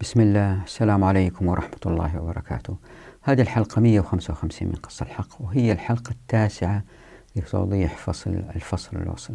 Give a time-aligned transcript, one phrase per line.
[0.00, 0.64] بسم الله.
[0.64, 2.76] السلام عليكم ورحمة الله وبركاته.
[3.22, 6.82] هذه الحلقة 155 من قصة الحق وهي الحلقة التاسعة
[7.36, 9.34] لتوضيح فصل الفصل الوصل.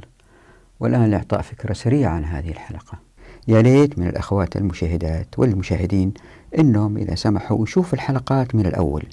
[0.79, 2.99] والآن لإعطاء فكرة سريعة عن هذه الحلقة.
[3.47, 6.13] يا ليت من الأخوات المشاهدات والمشاهدين
[6.59, 9.05] أنهم إذا سمحوا يشوفوا الحلقات من الأول.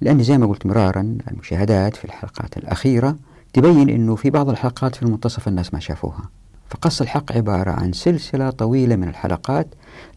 [0.00, 3.16] لأن زي ما قلت مرارا المشاهدات في الحلقات الأخيرة
[3.52, 6.41] تبين أنه في بعض الحلقات في المنتصف الناس ما شافوها.
[6.72, 9.66] فقص الحق عبارة عن سلسلة طويلة من الحلقات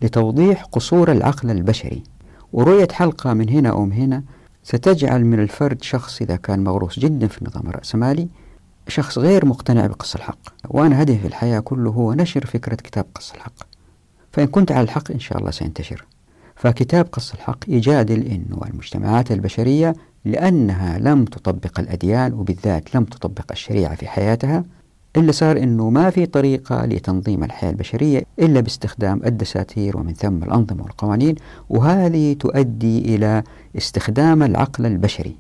[0.02, 2.04] لتوضيح قصور العقل البشري.
[2.54, 4.24] ورؤية حلقة من هنا أو من هنا
[4.64, 8.28] ستجعل من الفرد شخص إذا كان مغروس جدا في النظام الرأسمالي
[8.88, 10.40] شخص غير مقتنع بقص الحق.
[10.70, 13.64] وأنا هدفي في الحياة كله هو نشر فكرة كتاب قص الحق.
[14.32, 16.06] فإن كنت على الحق إن شاء الله سينتشر.
[16.56, 23.96] فكتاب قص الحق يجادل أنه المجتمعات البشرية لأنها لم تطبق الأديان وبالذات لم تطبق الشريعة
[23.96, 24.64] في حياتها
[25.18, 30.84] اللي صار أنه ما في طريقة لتنظيم الحياة البشرية إلا باستخدام الدساتير ومن ثم الأنظمة
[30.84, 31.36] والقوانين
[31.70, 33.44] وهذه تؤدي إلى
[33.78, 35.36] استخدام العقل البشري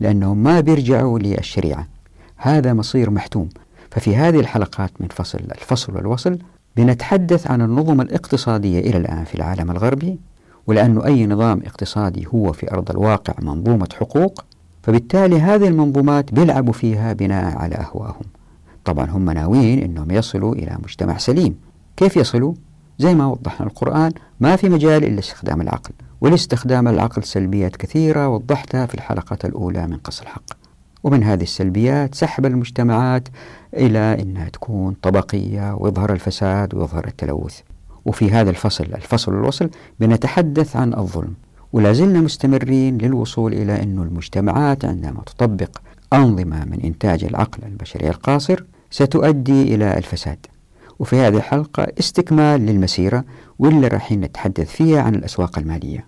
[0.00, 1.86] لأنهم ما بيرجعوا للشريعة.
[2.36, 3.48] هذا مصير محتوم.
[3.90, 6.38] ففي هذه الحلقات من فصل الفصل والوصل
[6.76, 10.18] بنتحدث عن النظم الاقتصادية إلى الآن في العالم الغربي
[10.66, 14.44] ولأنه أي نظام اقتصادي هو في أرض الواقع منظومة حقوق
[14.82, 18.24] فبالتالي هذه المنظومات بيلعبوا فيها بناء على أهوائهم
[18.88, 21.54] طبعا هم ناويين أنهم يصلوا إلى مجتمع سليم.
[21.96, 22.54] كيف يصلوا؟
[22.98, 28.86] زي ما وضحنا القرآن ما في مجال إلا استخدام العقل ولاستخدام العقل سلبيات كثيرة وضحتها
[28.86, 30.42] في الحلقة الأولى من قص الحق.
[31.04, 33.28] ومن هذه السلبيات سحب المجتمعات
[33.74, 37.60] إلى أنها تكون طبقية ويظهر الفساد ويظهر التلوث.
[38.04, 41.34] وفي هذا الفصل الفصل الوصل بنتحدث عن الظلم.
[41.72, 45.78] ولا زلنا مستمرين للوصول إلى أن المجتمعات عندما تطبق
[46.12, 50.46] أنظمة من إنتاج العقل البشري القاصر ستؤدي إلى الفساد.
[50.98, 53.24] وفي هذه الحلقة استكمال للمسيرة
[53.58, 56.04] واللي راح نتحدث فيها عن الأسواق المالية.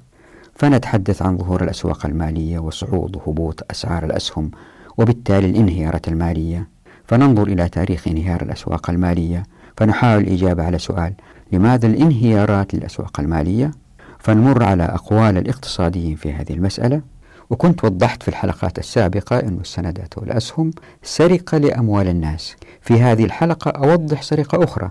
[0.54, 4.50] فنتحدث عن ظهور الأسواق المالية وصعود وهبوط أسعار الأسهم
[4.98, 6.68] وبالتالي الانهيارات المالية.
[7.04, 9.42] فننظر إلى تاريخ انهيار الأسواق المالية.
[9.76, 11.12] فنحاول الإجابة على سؤال
[11.52, 13.70] لماذا الانهيارات للأسواق المالية؟
[14.18, 17.02] فنمر على أقوال الاقتصاديين في هذه المسألة.
[17.50, 20.70] وكنت وضحت في الحلقات السابقة أن السندات والأسهم
[21.02, 22.56] سرقة لأموال الناس.
[22.82, 24.90] في هذه الحلقة أوضح سرقة أخرى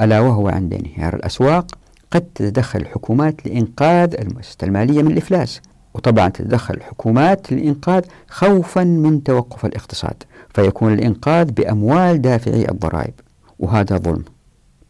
[0.00, 1.66] ألا وهو عند انهيار الأسواق
[2.10, 5.60] قد تتدخل الحكومات لإنقاذ المؤسسة المالية من الإفلاس
[5.94, 10.22] وطبعا تتدخل الحكومات للإنقاذ خوفا من توقف الاقتصاد
[10.54, 13.14] فيكون الإنقاذ بأموال دافعي الضرائب
[13.58, 14.24] وهذا ظلم.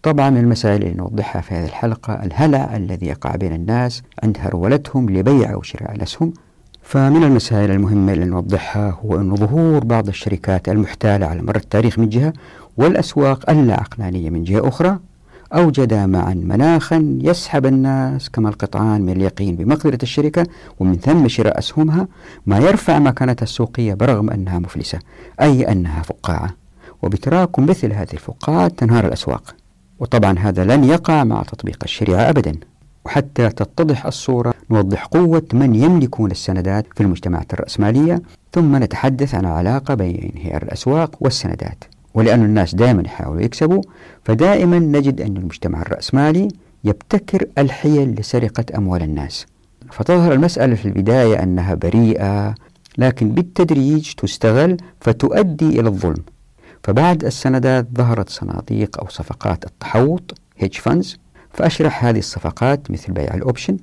[0.02, 5.10] طبعا من المسائل اللي نوضحها في هذه الحلقة الهلع الذي يقع بين الناس عند هرولتهم
[5.10, 6.32] لبيع أو شراء الأسهم
[6.86, 12.08] فمن المسائل المهمة اللي نوضحها هو أن ظهور بعض الشركات المحتالة على مر التاريخ من
[12.08, 12.32] جهة
[12.76, 14.98] والأسواق اللا عقلانية من جهة أخرى
[15.54, 20.46] أوجد معا مناخا يسحب الناس كما القطعان من اليقين بمقدرة الشركة
[20.80, 22.08] ومن ثم شراء أسهمها
[22.46, 24.98] ما يرفع مكانتها السوقية برغم أنها مفلسة
[25.40, 26.50] أي أنها فقاعة.
[27.02, 29.54] وبتراكم مثل هذه الفقاعات تنهار الأسواق.
[29.98, 32.52] وطبعا هذا لن يقع مع تطبيق الشريعة أبدا.
[33.06, 38.22] وحتى تتضح الصورة نوضح قوة من يملكون السندات في المجتمعات الرأسمالية
[38.52, 41.84] ثم نتحدث عن العلاقة بين انهيار الأسواق والسندات.
[42.14, 43.82] ولأن الناس دائما يحاولوا يكسبوا
[44.24, 46.48] فدائما نجد أن المجتمع الرأسمالي
[46.84, 49.46] يبتكر الحيل لسرقة أموال الناس.
[49.90, 52.54] فتظهر المسألة في البداية أنها بريئة
[52.98, 56.24] لكن بالتدريج تستغل فتؤدي إلى الظلم.
[56.82, 61.18] فبعد السندات ظهرت صناديق أو صفقات التحوط هيج فانز
[61.56, 63.76] فأشرح هذه الصفقات مثل بيع الأوبشن.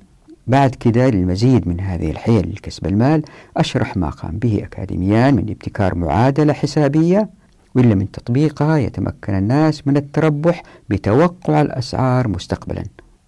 [0.46, 3.22] بعد كده للمزيد من هذه الحيل لكسب المال
[3.56, 7.30] أشرح ما قام به أكاديميان من ابتكار معادلة حسابية
[7.74, 12.82] وإلا من تطبيقها يتمكن الناس من التربح بتوقع الأسعار مستقبلا.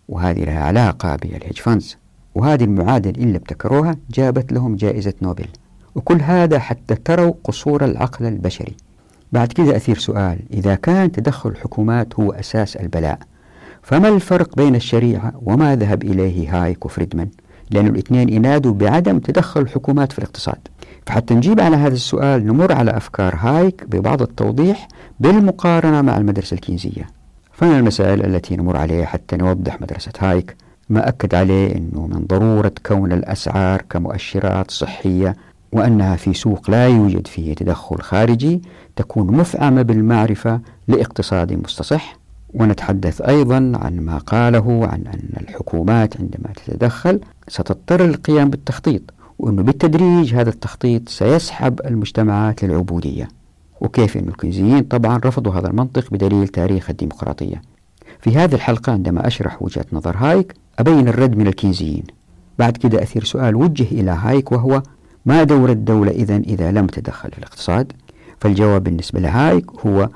[0.09, 1.97] وهذه لها علاقة بال hedge funds
[2.35, 5.49] وهذه المعادلة اللي ابتكروها جابت لهم جائزة نوبل.
[5.95, 8.77] وكل هذا حتى تروا قصور العقل البشري.
[9.33, 10.39] بعد كده أثير سؤال.
[10.53, 13.19] إذا كان تدخل الحكومات هو أساس البلاء
[13.87, 17.29] فما الفرق بين الشريعة وما ذهب إليه هايك وفريدمان
[17.71, 20.59] لأن الاثنين ينادوا بعدم تدخل الحكومات في الاقتصاد.
[21.07, 24.89] فحتى نجيب على هذا السؤال نمر على أفكار هايك ببعض التوضيح
[25.21, 27.07] بالمقارنة مع المدرسة الكينزية
[27.53, 30.57] فمن المسائل التي نمر عليها حتى نوضح مدرسة هايك
[30.89, 35.37] ما أكد عليه أنه من ضرورة كون الأسعار كمؤشرات صحية
[35.73, 38.63] وأنها في سوق لا يوجد فيه تدخل خارجي
[38.97, 42.26] تكون مفعمة بالمعرفة لاقتصاد مستصح
[42.57, 49.03] ونتحدث أيضا عن ما قاله عن أن الحكومات عندما تتدخل ستضطر للقيام بالتخطيط
[49.39, 53.29] وأنه بالتدريج هذا التخطيط سيسحب المجتمعات للعبودية.
[53.81, 57.63] وكيف أن الكينزيين طبعا رفضوا هذا المنطق بدليل تاريخ الديمقراطية.
[58.21, 62.05] في هذه الحلقة عندما أشرح وجهة نظر هايك أبين الرد من الكينزيين
[62.59, 64.83] بعد كده أثير سؤال وجه إلى هايك وهو
[65.27, 67.93] ما دور الدولة إذا إذا لم تدخل في الاقتصاد؟
[68.41, 70.09] فالجواب بالنسبة لهايك هو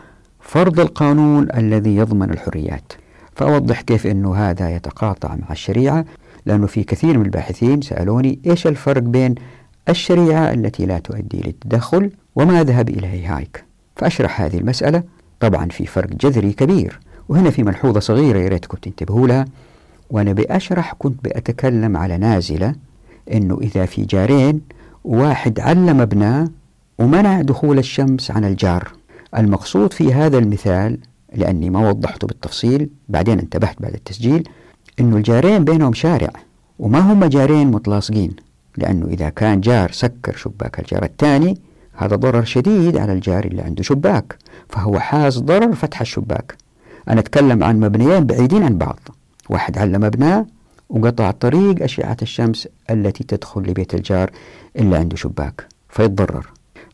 [0.50, 2.92] فرض القانون الذي يضمن الحريات.
[3.34, 6.04] فأوضح كيف أنه هذا يتقاطع مع الشريعة
[6.46, 9.34] لأنه في كثير من الباحثين سألوني إيش الفرق بين
[9.88, 13.64] الشريعة التي لا تؤدي للتدخل وما ذهب إليه هايك.
[13.96, 15.02] فأشرح هذه المسألة.
[15.40, 19.44] طبعا في فرق جذري كبير وهنا في ملحوظة صغيرة يا ريتكم تنتبهوا لها.
[20.10, 22.74] وأنا بأشرح كنت بأتكلم على نازلة
[23.32, 24.60] أنه إذا في جارين
[25.04, 26.48] واحد علم ابناه
[26.98, 28.99] ومنع دخول الشمس عن الجار.
[29.36, 30.98] المقصود في هذا المثال
[31.34, 34.48] لأني ما وضحته بالتفصيل بعدين انتبهت بعد التسجيل
[35.00, 36.30] أنه الجارين بينهم شارع
[36.78, 38.36] وما هم جارين متلاصقين
[38.76, 41.58] لأنه إذا كان جار سكر شباك الجار الثاني
[41.92, 44.36] هذا ضرر شديد على الجار اللي عنده شباك
[44.68, 46.56] فهو حاز ضرر فتح الشباك.
[47.08, 48.98] أنا أتكلم عن مبنيين بعيدين عن بعض
[49.50, 50.46] واحد علم مبناه
[50.90, 54.30] وقطع طريق أشعة الشمس التي تدخل لبيت الجار
[54.76, 56.46] اللي عنده شباك فيتضرر.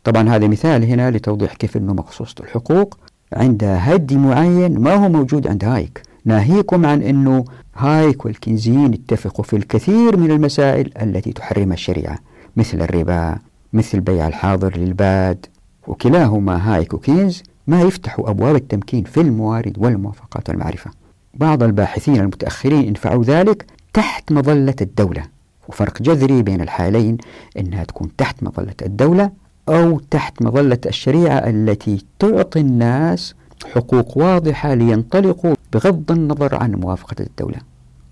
[0.07, 2.99] طبعا هذا مثال هنا لتوضيح كيف أنه مخصوصة الحقوق.
[3.33, 6.03] عند هدي معين ما هو موجود عند هايك.
[6.25, 7.45] ناهيكم عن أنه
[7.77, 12.19] هايك والكنزيين اتفقوا في الكثير من المسائل التي تحرمها الشريعة
[12.57, 13.39] مثل الربا
[13.73, 15.47] مثل بيع الحاضر للباد.
[15.87, 20.91] وكلاهما هايك وكينز ما يفتحوا أبواب التمكين في الموارد والموافقات والمعرفة.
[21.35, 25.23] بعض الباحثين المتأخرين انفعوا ذلك تحت مظلة الدولة.
[25.69, 27.19] وفرق جذري بين الحالين
[27.59, 33.35] أنها تكون تحت مظلة الدولة أو تحت مظلة الشريعة التي تعطي الناس
[33.75, 37.59] حقوق واضحة لينطلقوا بغض النظر عن موافقة الدولة.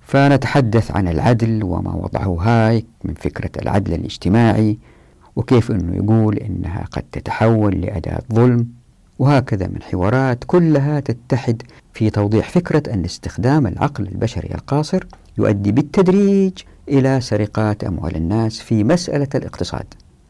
[0.01, 4.79] فنتحدث عن العدل وما وضعه هايك من فكرة العدل الاجتماعي
[5.37, 8.67] وكيف أنه يقول إنها قد تتحول لأداة ظلم.
[9.19, 11.63] وهكذا من حوارات كلها تتحد
[11.93, 15.05] في توضيح فكرة أن استخدام العقل البشري القاصر
[15.39, 16.53] يؤدي بالتدريج
[16.89, 19.87] إلى سرقات أموال الناس في مسألة الاقتصاد.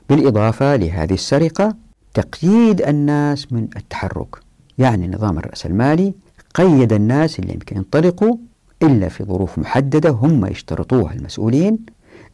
[0.09, 1.77] بالإضافة لهذه السرقة
[2.15, 4.37] تقييد الناس من التحرك.
[4.79, 6.15] يعني نظام الرأس المالي
[6.55, 8.37] قيد الناس اللي يمكن ينطلقوا
[8.83, 11.79] إلا في ظروف محددة هم يشترطوها المسؤولين.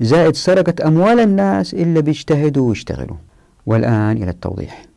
[0.01, 3.17] زائد سرقة أموال الناس إلا بيجتهدوا ويشتغلوا.
[3.67, 4.91] والآن إلى التوضيح.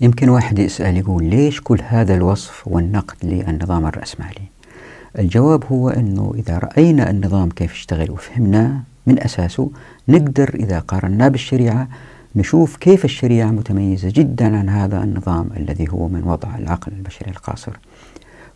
[0.00, 4.42] يمكن واحد يسأل يقول ليش كل هذا الوصف والنقد للنظام الرأسمالي
[5.18, 9.70] الجواب هو أنه إذا رأينا النظام كيف يشتغل وفهمناه من أساسه
[10.08, 11.88] نقدر إذا قارناه بالشريعة
[12.36, 17.78] نشوف كيف الشريعة متميزة جدا عن هذا النظام الذي هو من وضع العقل البشري القاصر.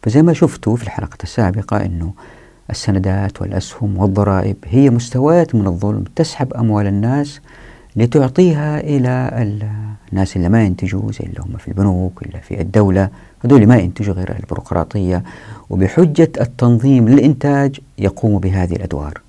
[0.02, 2.12] فزي ما شفتوا في الحلقة السابقة أنه
[2.70, 7.40] السندات والأسهم والضرائب هي مستويات من الظلم تسحب أموال الناس
[7.96, 9.30] لتعطيها إلى
[10.12, 13.08] الناس اللي ما ينتجوا زي اللي هم في البنوك إلا في الدولة.
[13.44, 15.22] هذول ما ينتجوا غير البيروقراطية.
[15.70, 19.20] وبحجة التنظيم للإنتاج يقوموا بهذه الأدوار.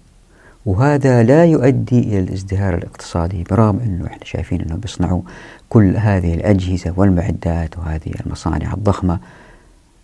[0.65, 3.43] وهذا لا يؤدي إلى الازدهار الاقتصادي.
[3.43, 5.21] برغم أنه إحنا شايفين أنه بيصنعوا
[5.69, 9.19] كل هذه الأجهزة والمعدات وهذه المصانع الضخمة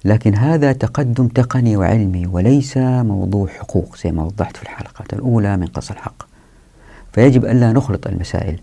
[0.06, 5.68] لكن هذا تقدم تقني وعلمي وليس موضوع حقوق زي ما وضحت في الحلقات الأولى من
[5.68, 6.24] قص الحق.
[7.14, 8.60] فيجب ألا نخلط المسائل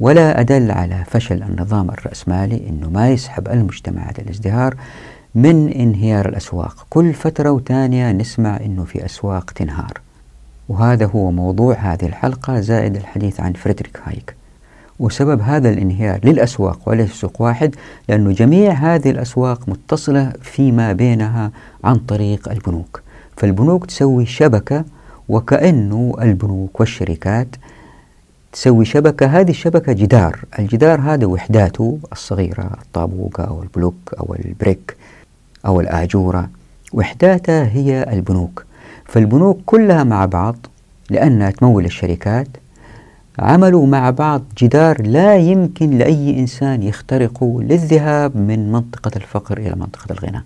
[0.00, 4.74] ولا أدل على فشل النظام الرأسمالي أنه ما يسحب المجتمعات الازدهار
[5.34, 6.86] من انهيار الأسواق.
[6.90, 10.00] كل فترة وتانية نسمع أنه في أسواق تنهار.
[10.68, 14.34] وهذا هو موضوع هذه الحلقة زائد الحديث عن فريدريك هايك.
[14.98, 17.74] وسبب هذا الانهيار للأسواق وليس سوق واحد
[18.08, 21.50] لأن جميع هذه الأسواق متصلة فيما بينها
[21.84, 23.02] عن طريق البنوك.
[23.36, 24.84] فالبنوك تسوي شبكة
[25.28, 27.48] وكأنه البنوك والشركات
[28.52, 29.26] تسوي شبكة.
[29.26, 30.38] هذه الشبكة جدار.
[30.58, 34.96] الجدار هذا وحداته الصغيرة الطابوقة أو البلوك أو ال brick
[35.66, 36.48] أو الآجورة
[36.92, 38.67] وحداتها هي البنوك.
[39.08, 40.56] فالبنوك كلها مع بعض
[41.10, 42.48] لأنها تمول الشركات.
[43.38, 50.12] عملوا مع بعض جدار لا يمكن لأي إنسان يخترقه للذهاب من منطقة الفقر إلى منطقة
[50.12, 50.44] الغنى.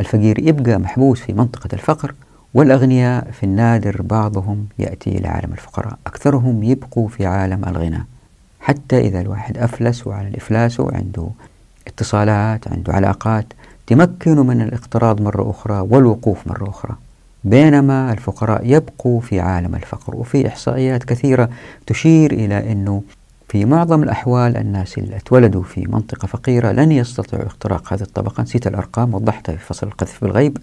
[0.00, 2.14] الفقير يبقى محبوس في منطقة الفقر
[2.54, 5.98] والأغنياء في النادر بعضهم يأتي إلى عالم الفقراء.
[6.06, 8.06] أكثرهم يبقوا في عالم الغنى.
[8.60, 11.28] حتى إذا الواحد أفلس وعلى الإفلاس وعنده
[11.86, 13.46] اتصالات عنده علاقات
[13.86, 16.96] تمكنه من الاقتراض مرة أخرى والوقوف مرة أخرى.
[17.48, 21.48] بينما الفقراء يبقوا في عالم الفقر وفي إحصائيات كثيرة
[21.86, 23.02] تشير إلى أنه
[23.48, 28.42] في معظم الأحوال الناس اللي اتولدوا في منطقة فقيرة لن يستطيعوا اختراق هذه الطبقة.
[28.42, 30.58] نسيت الأرقام وضحتها في فصل القذف بالغيب.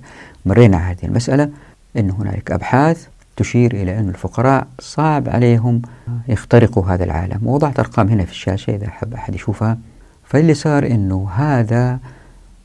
[0.46, 1.50] مرينا هذه المسألة
[1.98, 5.82] أن هنالك أبحاث تشير إلى أن الفقراء صعب عليهم
[6.28, 7.48] يخترقوا هذا العالم.
[7.48, 9.78] ووضعت أرقام هنا في الشاشة إذا حب أحد يشوفها.
[10.24, 12.00] فاللي صار أنه هذا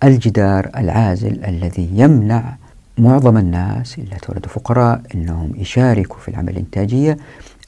[0.04, 2.56] الجدار العازل الذي يمنع
[3.00, 7.16] معظم الناس اللي تولدوا فقراء أنهم يشاركوا في العمل الإنتاجية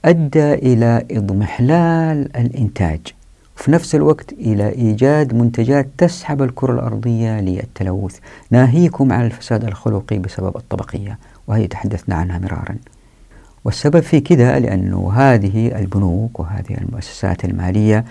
[0.04, 3.00] أدى إلى إضمحلال الإنتاج
[3.56, 8.18] وفي نفس الوقت إلى إيجاد منتجات تسحب الكرة الأرضية للتلوث.
[8.50, 12.76] ناهيكم عن الفساد الخلقي بسبب الطبقية وهي تحدثنا عنها مرارا.
[13.64, 18.04] والسبب في كذا لأنه هذه البنوك وهذه المؤسسات المالية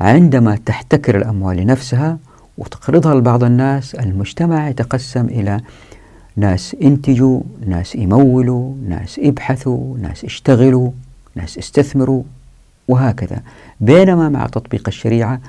[0.00, 2.18] عندما تحتكر الأموال لنفسها
[2.58, 5.60] وتقرضها لبعض الناس المجتمع يتقسم إلى
[6.36, 10.90] ناس انتجوا ناس يمولوا ناس ابحثوا ناس اشتغلوا
[11.34, 12.22] ناس استثمروا
[12.88, 13.40] وهكذا.
[13.80, 15.40] بينما مع تطبيق الشريعة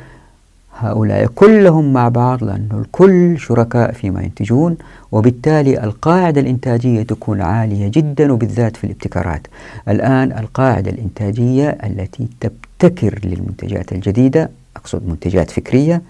[0.80, 4.78] هؤلاء كلهم مع بعض لأن الكل شركاء فيما ينتجون
[5.12, 9.48] وبالتالي القاعدة الإنتاجية تكون عالية جدا وبالذات في الابتكارات.
[9.88, 16.02] الآن القاعدة الإنتاجية التي تبتكر للمنتجات الجديدة أقصد منتجات فكرية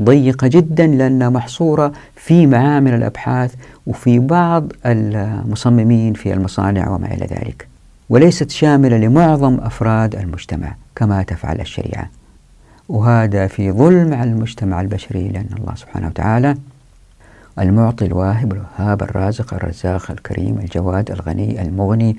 [0.00, 3.54] ضيقة جدا لأنها محصورة في معامل الأبحاث
[3.88, 7.68] وفي بعض المصممين في المصانع وما إلى ذلك.
[8.10, 12.10] وليست شاملة لمعظم أفراد المجتمع كما تفعل الشريعة.
[12.88, 16.56] وهذا في ظلم على المجتمع البشري لأن الله سبحانه وتعالى
[17.58, 22.16] المعطي الواهب الوهاب الرازق الرزاق الكريم الجواد الغني المغني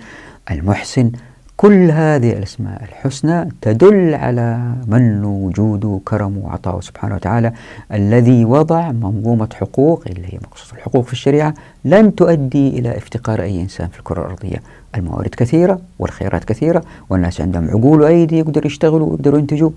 [0.52, 1.12] المحسن
[1.60, 7.54] كل هذه الأسماء الحسنى تدل على منه وجوده وكرمه وعطاؤه سبحانه وتعالى
[7.94, 11.54] الذي وضع منظومة حقوق اللي هي مقصود الحقوق في الشريعة
[11.86, 14.62] لن تؤدي إلى افتقار أي إنسان في الكرة الأرضية.
[14.96, 19.72] الموارد كثيرة والخيرات كثيرة والناس عندهم عقول وأيدي يقدروا يشتغلوا ويقدروا ينتجوا.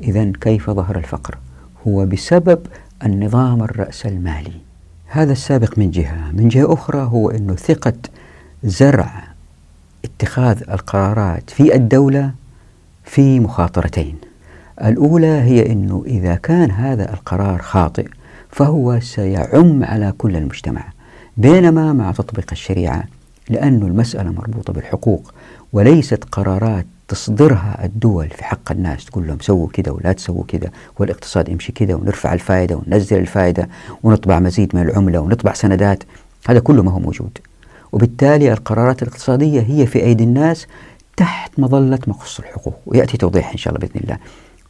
[0.00, 1.38] إذا كيف ظهر الفقر؟
[1.88, 2.58] هو بسبب
[3.04, 4.52] النظام الرأسمالي
[5.06, 6.30] هذا السابق من جهة.
[6.32, 7.94] من جهة أخرى هو أنه ثقة
[8.64, 9.31] زرع
[10.04, 12.30] اتخاذ القرارات في الدولة
[13.04, 14.16] في مخاطرتين.
[14.84, 18.06] الأولى هي أنه إذا كان هذا القرار خاطئ
[18.50, 20.84] فهو سيعم على كل المجتمع
[21.36, 23.04] بينما مع تطبيق الشريعة
[23.50, 25.34] لأن المسألة مربوطة بالحقوق
[25.72, 31.48] وليست قرارات تصدرها الدول في حق الناس تقول لهم سووا كذا ولا تسووا كذا والاقتصاد
[31.48, 33.68] يمشي كذا ونرفع الفائدة وننزل الفائدة
[34.02, 36.02] ونطبع مزيد من العملة ونطبع سندات
[36.48, 37.38] هذا كله ما هو موجود.
[37.92, 40.66] وبالتالي القرارات الاقتصادية هي في أيدي الناس
[41.16, 44.18] تحت مظلة مقص الحقوق ويأتي توضيح إن شاء الله بإذن الله.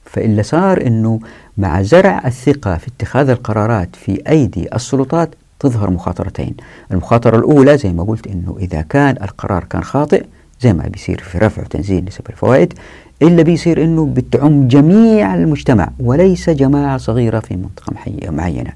[0.04, 1.20] فإلا صار أنه
[1.58, 6.54] مع زرع الثقة في اتخاذ القرارات في أيدي السلطات تظهر مخاطرتين.
[6.90, 10.24] المخاطرة الأولى زي ما قلت أنه إذا كان القرار كان خاطئ
[10.60, 12.74] زي ما بيصير في رفع وتنزيل نسب الفوائد
[13.22, 17.92] إلا بيصير أنه بتعم جميع المجتمع وليس جماعة صغيرة في منطقة
[18.30, 18.72] معينة.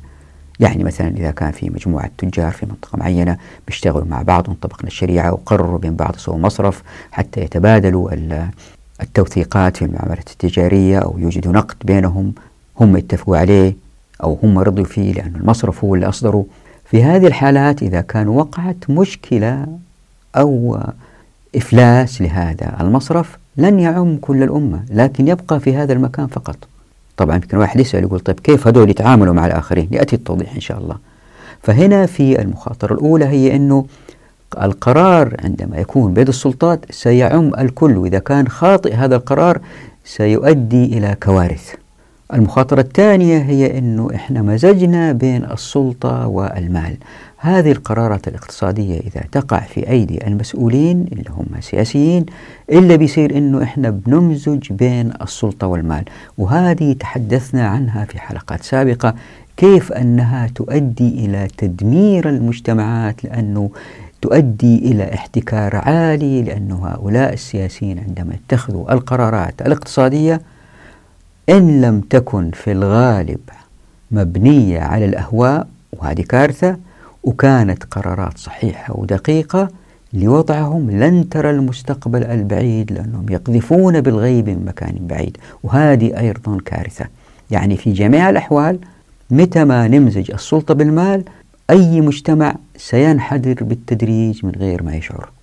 [0.60, 3.36] يعني مثلا إذا كان في مجموعة تجار في منطقة معينة
[3.66, 6.82] بيشتغلوا مع بعض وانطبقنا الشريعة وقرروا بين بعض يسووا مصرف
[7.12, 8.10] حتى يتبادلوا
[9.02, 12.32] التوثيقات في المعاملات التجارية أو يوجدوا نقد بينهم
[12.80, 13.76] هم يتفقوا عليه
[14.22, 16.44] أو هم رضوا فيه لأن المصرف هو اللي أصدروا.
[16.84, 19.66] في هذه الحالات إذا كان وقعت مشكلة
[20.36, 20.80] أو
[21.56, 26.56] إفلاس لهذا المصرف لن يعم كل الأمة لكن يبقى في هذا المكان فقط.
[27.16, 30.78] طبعا يمكن واحد يسأل يقول طيب كيف هذول يتعاملوا مع الآخرين؟ يأتي التوضيح إن شاء
[30.78, 30.96] الله.
[31.62, 33.86] فهنا في المخاطرة الأولى هي أنه
[34.62, 39.60] القرار عندما يكون بيد السلطات سيعم الكل وإذا كان خاطئ هذا القرار
[40.04, 41.74] سيؤدي إلى كوارث.
[42.34, 46.96] المخاطرة الثانية هي أنه إحنا مزجنا بين السلطة والمال.
[47.38, 52.26] هذه القرارات الاقتصادية إذا تقع في أيدي المسؤولين اللي هم السياسيين
[52.72, 56.04] إلا بيصير أنه إحنا بنمزج بين السلطة والمال.
[56.38, 59.14] وهذه تحدثنا عنها في حلقات سابقة
[59.56, 63.70] كيف أنها تؤدي إلى تدمير المجتمعات لأنه
[64.22, 70.40] تؤدي إلى احتكار عالي لأن هؤلاء السياسيين عندما يتخذوا القرارات الاقتصادية
[71.48, 73.40] إن لم تكن في الغالب
[74.10, 76.76] مبنية على الأهواء وهذه كارثة
[77.24, 79.68] وكانت قرارات صحيحة ودقيقة
[80.12, 85.36] لوضعهم لن ترى المستقبل البعيد لأنهم يقذفون بالغيب من مكان بعيد.
[85.62, 87.06] وهذه أيضا كارثة.
[87.50, 88.78] يعني في جميع الأحوال
[89.30, 91.24] متى ما نمزج السلطة بالمال
[91.70, 95.35] أي مجتمع سينحدر بالتدريج من غير ما يشعر.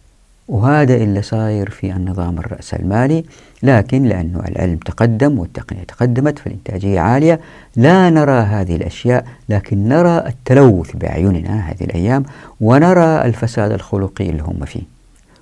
[0.53, 3.25] وهذا اللي صاير في النظام الرأسمالي
[3.63, 7.39] لكن لأنه العلم تقدم والتقنية تقدمت فالإنتاجية عالية
[7.75, 12.23] لا نرى هذه الأشياء لكن نرى التلوث بأعيننا هذه الأيام
[12.61, 14.81] ونرى الفساد الخلقي اللي هم فيه.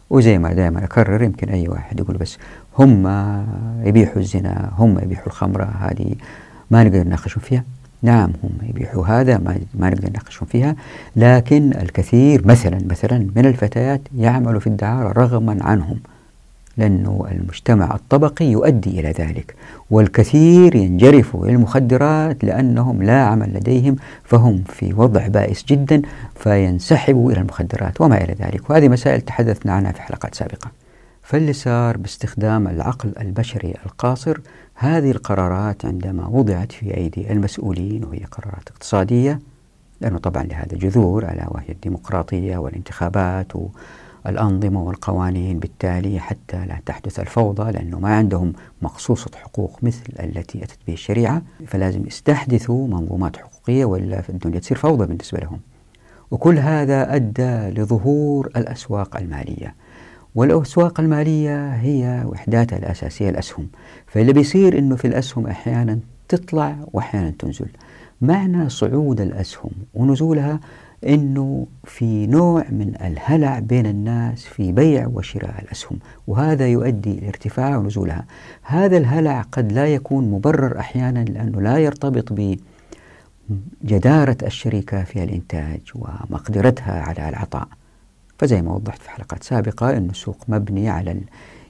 [0.09, 2.37] وزي ما دائما أكرر يمكن أي واحد يقول بس
[2.79, 3.07] هم
[3.85, 6.15] يبيحوا الزنا هم يبيحوا الخمرة هذه
[6.71, 7.63] ما نقدر نناقشهم فيها.
[8.01, 10.75] نعم هم يبيحوا هذا ما, ما نقدر نناقشهم فيها.
[11.15, 15.99] لكن الكثير مثلا مثلا من الفتيات يعملوا في الدعارة رغما عنهم
[16.77, 19.55] لأنه المجتمع الطبقي يؤدي إلى ذلك.
[19.91, 26.01] والكثير ينجرفوا إلى المخدرات لأنهم لا عمل لديهم فهم في وضع بائس جدا
[26.35, 28.69] فينسحبوا إلى المخدرات وما إلى ذلك.
[28.69, 30.80] وهذه مسائل تحدثنا عنها في حلقات سابقة.
[31.31, 34.39] فاللي صار باستخدام العقل البشري القاصر
[34.75, 39.39] هذه القرارات عندما وضعت في أيدي المسؤولين وهي قرارات اقتصادية
[40.01, 43.51] لأنه طبعا لهذا جذور ألا وهي الديمقراطية والانتخابات
[44.27, 50.79] الأنظمة والقوانين بالتالي حتى لا تحدث الفوضى لأنه ما عندهم مقصوصة حقوق مثل التي أتت
[50.87, 55.59] به الشريعة فلازم يستحدثوا منظومات حقوقية وإلا في الدنيا تصير فوضى بالنسبة لهم.
[56.31, 59.75] وكل هذا أدى لظهور الأسواق المالية.
[60.35, 63.67] والأسواق المالية هي وحداتها الأساسية الأسهم.
[64.07, 67.67] فاللي بيصير أنه في الأسهم أحيانا تطلع وأحيانا تنزل.
[68.21, 70.59] معنى صعود الأسهم ونزولها
[71.07, 78.25] أنه في نوع من الهلع بين الناس في بيع وشراء الأسهم وهذا يؤدي لارتفاع ونزولها
[78.61, 82.57] هذا الهلع قد لا يكون مبرر أحيانا لأنه لا يرتبط
[83.83, 87.67] بجدارة الشركة في الإنتاج ومقدرتها على العطاء.
[88.41, 91.21] فزي ما وضحت في حلقات سابقة أن السوق مبني على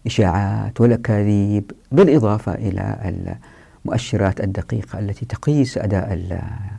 [0.05, 3.13] الإشاعات والأكاذيب بالإضافة إلى
[3.85, 6.07] المؤشرات الدقيقة التي تقيس أداء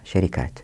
[0.03, 0.59] الشركات.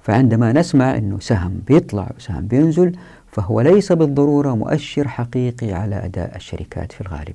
[0.00, 2.96] فعندما نسمع أنه سهم بيطلع وسهم بينزل
[3.32, 7.34] فهو ليس بالضرورة مؤشر حقيقي على أداء الشركات في الغالب.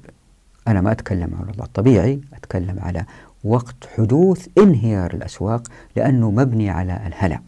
[0.67, 3.05] أنا ما أتكلم عن الوضع الطبيعي أتكلم على
[3.43, 7.41] وقت حدوث انهيار الأسواق لأنه مبني على الهلع.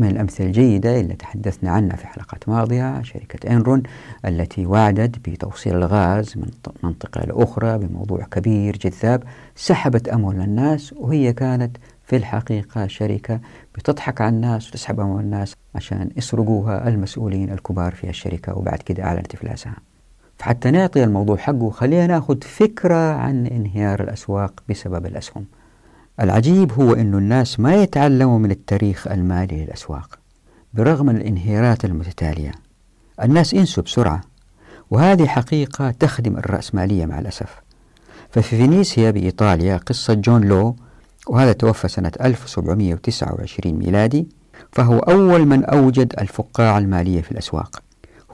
[0.00, 3.82] من الأمثلة الجيدة اللي تحدثنا عنها في حلقات ماضية شركة إنرون
[4.24, 6.48] التي وعدت بتوصيل الغاز من
[6.82, 9.22] منطقة لأخرى بموضوع كبير جذاب
[9.56, 13.40] سحبت أموال الناس وهي كانت في الحقيقة شركة
[13.74, 19.34] بتضحك على الناس وتسحب أموال الناس عشان يسرقوها المسؤولين الكبار في الشركة وبعد كده أعلنت
[19.34, 19.76] إفلاسها.
[20.38, 25.44] فحتى نعطي الموضوع حقه خلينا ناخذ فكرة عن انهيار الأسواق بسبب الأسهم.
[26.20, 30.18] العجيب هو أن الناس ما يتعلموا من التاريخ المالي للأسواق
[30.74, 32.52] برغم الانهيارات المتتالية.
[33.22, 34.20] الناس ينسوا بسرعة
[34.90, 37.56] وهذه حقيقة تخدم الرأسمالية مع الأسف.
[38.30, 40.76] ففي فينيسيا بإيطاليا قصة جون لو
[41.28, 44.28] وهذا توفى سنة 1729 ميلادي
[44.72, 47.82] فهو أول من أوجد الفقاعة المالية في الأسواق.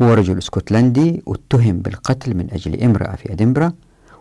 [0.03, 3.73] هو رجل إسكتلندي اتهم بالقتل من أجل امرأة في أدنبرا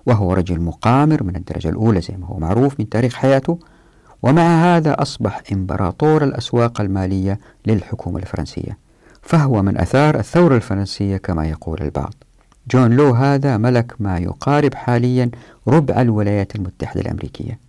[0.06, 3.60] وهو رجل مقامر من الدرجة الأولى زي ما هو معروف من تاريخ حياته.
[4.24, 8.78] ومع هذا أصبح إمبراطور الأسواق المالية للحكومة الفرنسية.
[9.22, 12.14] فهو من أثار الثورة الفرنسية كما يقول البعض.
[12.72, 15.32] جون لو هذا ملك ما يقارب حاليا
[15.68, 17.60] ربع الولايات المتحدة الأمريكية.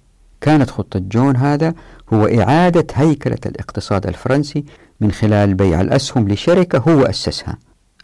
[0.40, 1.75] كانت خطة جون هذا
[2.12, 4.64] هو إعادة هيكلة الاقتصاد الفرنسي
[5.01, 7.59] من خلال بيع الأسهم لشركة هو أسسها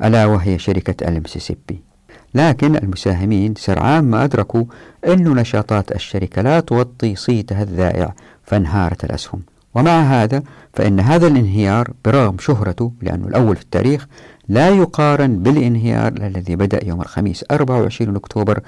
[0.05, 1.89] ألا وهي شركة المسيسيبي.
[2.35, 4.64] لكن المساهمين سرعان ما أدركوا
[5.07, 8.14] أن نشاطات الشركة لا توطي صيتها الذائع
[8.45, 9.40] فانهارت الأسهم.
[9.75, 10.43] ومع هذا
[10.75, 14.07] فإن هذا الانهيار برغم شهرته لأنه الأول في التاريخ
[14.49, 18.61] لا يقارن بالانهيار الذي بدأ يوم الخميس 24 أكتوبر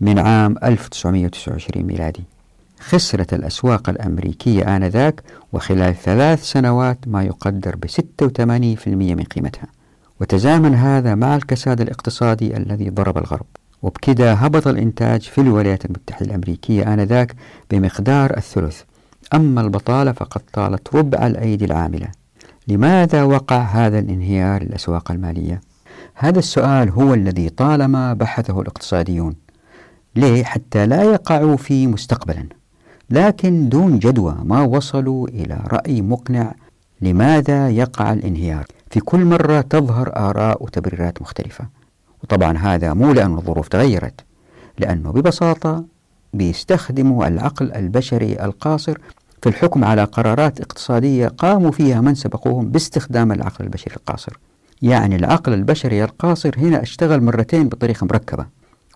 [0.00, 2.24] من عام 1929 ميلادي.
[2.80, 9.79] خسرت الأسواق الأمريكية آنذاك وخلال ثلاث سنوات ما يقدر ب 86% من قيمتها.
[10.20, 13.46] وتزامن هذا مع الكساد الاقتصادي الذي ضرب الغرب.
[13.82, 17.34] وبكذا هبط الإنتاج في الولايات المتحدة الأمريكية آنذاك
[17.70, 18.82] بمقدار الثلث.
[19.34, 22.08] أما البطالة فقد طالت ربع الأيدي العاملة.
[22.68, 25.60] لماذا وقع هذا الانهيار للأسواق المالية؟
[26.14, 29.34] هذا السؤال هو الذي طالما بحثه الاقتصاديون.
[30.16, 32.46] ليه؟ حتى لا يقعوا فيه مستقبلا.
[33.10, 36.54] لكن دون جدوى ما وصلوا إلى رأي مقنع
[37.00, 38.66] لماذا يقع الانهيار.
[38.90, 41.64] في كل مرة تظهر آراء وتبريرات مختلفة.
[42.22, 44.20] وطبعا هذا مو لأن الظروف تغيرت
[44.78, 45.84] لأنه ببساطة
[46.34, 48.98] بيستخدموا العقل البشري القاصر
[49.42, 54.38] في الحكم على قرارات اقتصادية قاموا فيها من سبقوهم باستخدام العقل البشري القاصر.
[54.82, 58.46] يعني العقل البشري القاصر هنا اشتغل مرتين بطريقة مركبة.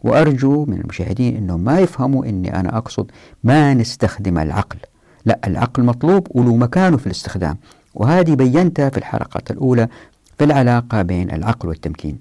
[0.03, 3.11] وأرجو من المشاهدين أنهم ما يفهموا أني أنا أقصد
[3.45, 4.79] ما نستخدم العقل.
[5.25, 7.57] لا العقل مطلوب وله مكانه في الاستخدام.
[7.95, 9.89] وهذه بينتها في الحلقات الأولى
[10.39, 12.19] في العلاقة بين العقل والتمكين.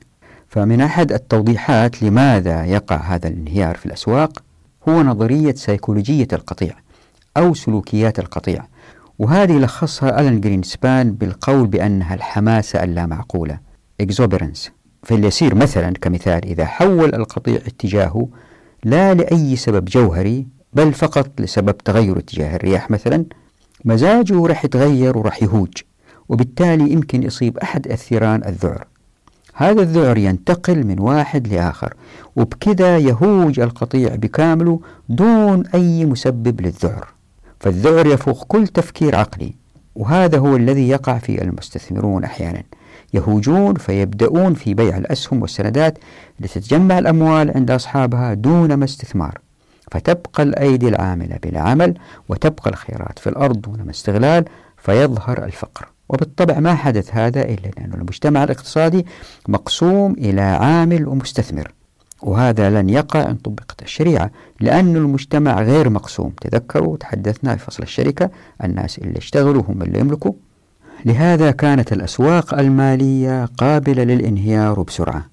[0.47, 4.43] فمن أحد التوضيحات لماذا يقع هذا الانهيار في الأسواق
[4.89, 6.75] هو نظرية سيكولوجية القطيع
[7.37, 8.65] أو سلوكيات القطيع
[9.19, 13.59] وهذه لخصها ألان جرينسبان بالقول بأنها الحماسة اللامعقولة
[14.03, 14.69] exuberance
[15.03, 18.27] فاللي يصير مثلا كمثال إذا حول القطيع اتجاهه
[18.83, 23.25] لا لأي سبب جوهري بل فقط لسبب تغير اتجاه الرياح مثلا
[23.85, 25.71] مزاجه راح يتغير وراح يهوج
[26.29, 28.87] وبالتالي يمكن يصيب أحد الثيران الذعر.
[29.53, 31.93] هذا الذعر ينتقل من واحد لآخر
[32.35, 37.07] وبكذا يهوج القطيع بكامله دون أي مسبب للذعر.
[37.59, 39.53] فالذعر يفوق كل تفكير عقلي
[39.95, 42.63] وهذا هو الذي يقع في المستثمرون أحيانا.
[43.13, 45.97] يهوجون فيبدأون في بيع الأسهم والسندات
[46.39, 49.42] لتتجمع الأموال عند أصحابها دون ما استثمار.
[49.93, 51.93] فتبقى الأيدي العاملة بلا عمل
[52.29, 54.45] وتبقى الخيرات في الأرض دون استغلال
[54.77, 55.87] فيظهر الفقر.
[56.09, 59.05] وبالطبع ما حدث هذا إلا لأن المجتمع الاقتصادي
[59.47, 61.71] مقسوم إلى عامل ومستثمر
[62.21, 66.33] وهذا لن يقع إن طبقت الشريعة لأن المجتمع غير مقسوم.
[66.41, 68.29] تذكروا تحدثنا في فصل الشركة
[68.63, 70.33] الناس اللي اشتغلوا هم اللي يملكوا.
[71.05, 75.32] لهذا كانت الأسواق المالية قابلة للانهيار بسرعة.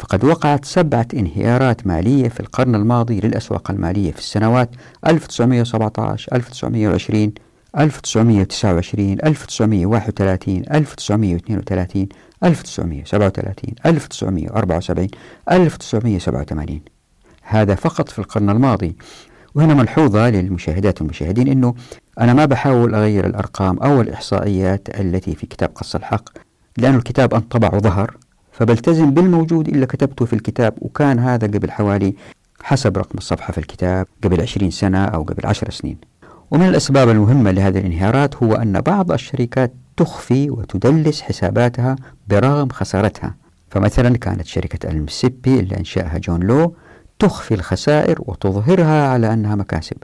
[0.00, 4.70] فقد وقعت سبعة انهيارات مالية في القرن الماضي للأسواق المالية في السنوات
[5.06, 7.32] 1917 1920
[7.78, 12.08] 1929 1931 1932
[12.44, 15.08] 1937 1974
[15.50, 16.80] 1987
[17.42, 18.96] هذا فقط في القرن الماضي.
[19.54, 21.74] وهنا ملحوظة للمشاهدات والمشاهدين أنه
[22.20, 26.28] أنا ما بحاول أغير الأرقام أو الإحصائيات التي في كتاب قص الحق
[26.78, 28.16] لأن الكتاب انطبع وظهر
[28.60, 32.14] فبلتزم بالموجود إلا كتبته في الكتاب وكان هذا قبل حوالي
[32.62, 35.96] حسب رقم الصفحة في الكتاب قبل عشرين سنة أو قبل عشر سنين.
[36.50, 41.96] ومن الأسباب المهمة لهذه الانهيارات هو أن بعض الشركات تخفي وتدلس حساباتها
[42.28, 43.34] برغم خسارتها.
[43.70, 46.74] فمثلا كانت شركة المسيبي اللي أنشأها جون لو
[47.18, 49.96] تخفي الخسائر وتظهرها على أنها مكاسب.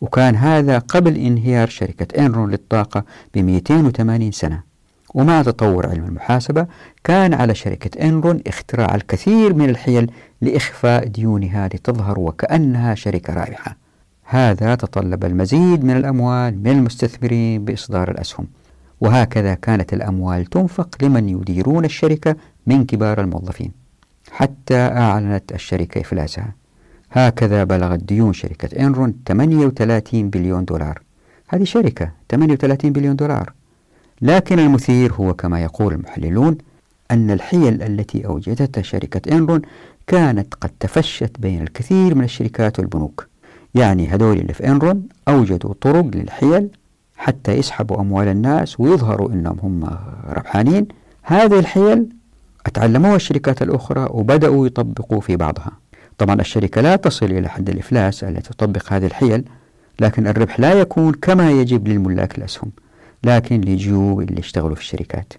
[0.00, 4.73] وكان هذا قبل انهيار شركة إنرون للطاقة ب 280 سنة.
[5.14, 6.66] ومع تطور علم المحاسبة
[7.04, 13.84] كان على شركة إنرون اختراع الكثير من الحيل لإخفاء ديونها لتظهر وكأنها شركة رابحة
[14.24, 18.46] هذا تطلب المزيد من الأموال من المستثمرين بإصدار الأسهم.
[19.00, 23.72] وهكذا كانت الأموال تنفق لمن يديرون الشركة من كبار الموظفين.
[24.30, 26.54] حتى أعلنت الشركة إفلاسها.
[27.12, 31.02] هكذا بلغت ديون شركة إنرون 38 بليون دولار.
[31.48, 33.52] هذه شركة 38 بليون دولار.
[34.22, 36.58] لكن المثير هو كما يقول المحللون
[37.10, 39.62] أن الحيل التي أوجدتها شركة إنرون
[40.06, 43.26] كانت قد تفشت بين الكثير من الشركات والبنوك.
[43.74, 46.68] يعني هذول اللي في إنرون أوجدوا طرق للحيل
[47.16, 49.96] حتى يسحبوا أموال الناس ويظهروا أنهم هم
[50.28, 50.88] ربحانين.
[51.22, 52.08] هذه الحيل
[52.74, 55.72] تعلموها الشركات الأخرى وبدأوا يطبقوا في بعضها.
[56.18, 59.44] طبعا الشركة لا تصل إلى حد الإفلاس التي تطبق هذه الحيل
[60.00, 62.70] لكن الربح لا يكون كما يجب للملاك الأسهم.
[63.24, 65.32] لكن لجيوب اللي يشتغلوا في الشركات.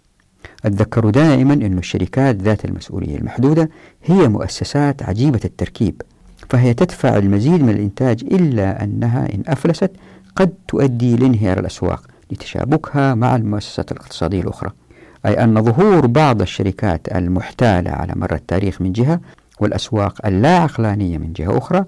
[0.65, 3.69] أتذكروا دائما أن الشركات ذات المسؤولية المحدودة
[4.03, 6.01] هي مؤسسات عجيبة التركيب
[6.49, 9.91] فهي تدفع المزيد من الإنتاج إلا أنها إن أفلست
[10.35, 14.71] قد تؤدي لانهيار الأسواق لتشابكها مع المؤسسات الاقتصادية الأخرى.
[15.25, 19.19] أي أن ظهور بعض الشركات المحتالة على مر التاريخ من جهة
[19.59, 21.85] والأسواق اللا عقلانية من جهة أخرى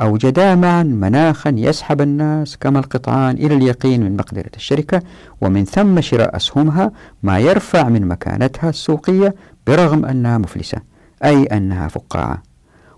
[0.00, 5.02] أوجدا معا مناخا يسحب الناس كما القطعان إلى اليقين من مقدرة الشركة
[5.40, 9.34] ومن ثم شراء أسهمها ما يرفع من مكانتها السوقية
[9.66, 10.78] برغم أنها مفلسة
[11.24, 12.42] أي أنها فقاعة.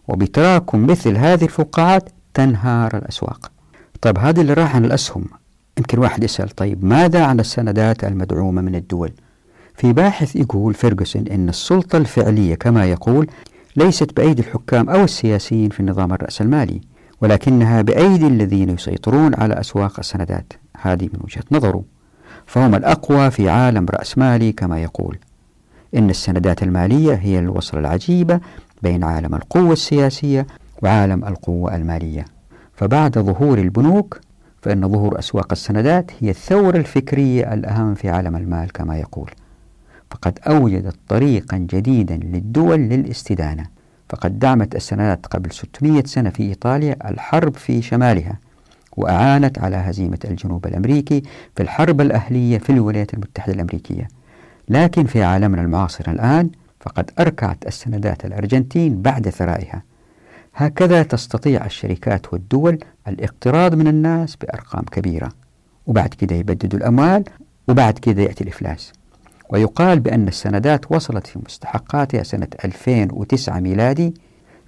[0.09, 3.51] وبتراكم مثل هذه الفقاعات تنهار الأسواق.
[4.01, 5.25] طيب هذا اللي راح عن الأسهم.
[5.79, 9.13] يمكن واحد يسأل طيب ماذا عن السندات المدعومة من الدول؟
[9.75, 13.27] في باحث يقول فيرغسون أن السلطة الفعلية كما يقول
[13.77, 16.81] ليست بأيدي الحكام أو السياسيين في النظام الرأسمالي.
[17.21, 20.53] ولكنها بأيدي الذين يسيطرون على أسواق السندات.
[20.81, 21.85] هذه من وجهة نظره
[22.47, 25.19] فهم الأقوى في عالم رأسمالي كما يقول.
[25.97, 28.41] إن السندات المالية هي الوصلة العجيبة
[28.83, 30.47] بين عالم القوة السياسية
[30.83, 32.25] وعالم القوة المالية.
[32.75, 34.21] فبعد ظهور البنوك
[34.63, 39.31] فإن ظهور أسواق السندات هي الثورة الفكرية الأهم في عالم المال كما يقول.
[40.11, 43.78] فقد أوجدت طريقا جديدا للدول للاستدانة.
[44.09, 48.39] فقد دعمت السندات قبل 600 سنة في إيطاليا الحرب في شمالها
[48.97, 51.23] وأعانت على هزيمة الجنوب الأمريكي
[51.57, 54.09] في الحرب الأهلية في الولايات المتحدة الأمريكية.
[54.69, 59.83] لكن في عالمنا المعاصر الآن فقد أركعت السندات الأرجنتين بعد ثرائها.
[60.55, 65.29] هكذا تستطيع الشركات والدول الاقتراض من الناس بأرقام كبيرة.
[65.87, 67.25] وبعد كده يبددوا الأموال
[67.69, 68.93] وبعد كده يأتي الإفلاس.
[69.49, 74.15] ويقال بأن السندات وصلت في مستحقاتها سنة 2009 ميلادي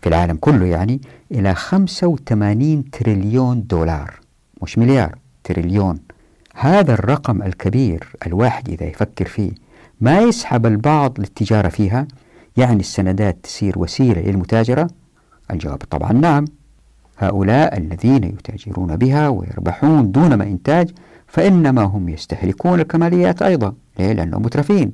[0.03, 1.01] في العالم كله يعني
[1.33, 4.21] إلى 85 تريليون دولار
[4.63, 5.99] مش مليار تريليون.
[6.55, 9.53] هذا الرقم الكبير الواحد إذا يفكر فيه
[10.01, 12.07] ما يسحب البعض للتجارة فيها
[12.57, 14.89] يعني السندات تصير وسيلة للمتاجرة؟
[15.51, 16.45] الجواب طبعا نعم.
[17.19, 20.91] هؤلاء الذين يتاجرون بها ويربحون دون ما إنتاج
[21.31, 24.93] فإنما هم يستهلكون الكماليات أيضا ليه؟ لأنهم مترفين.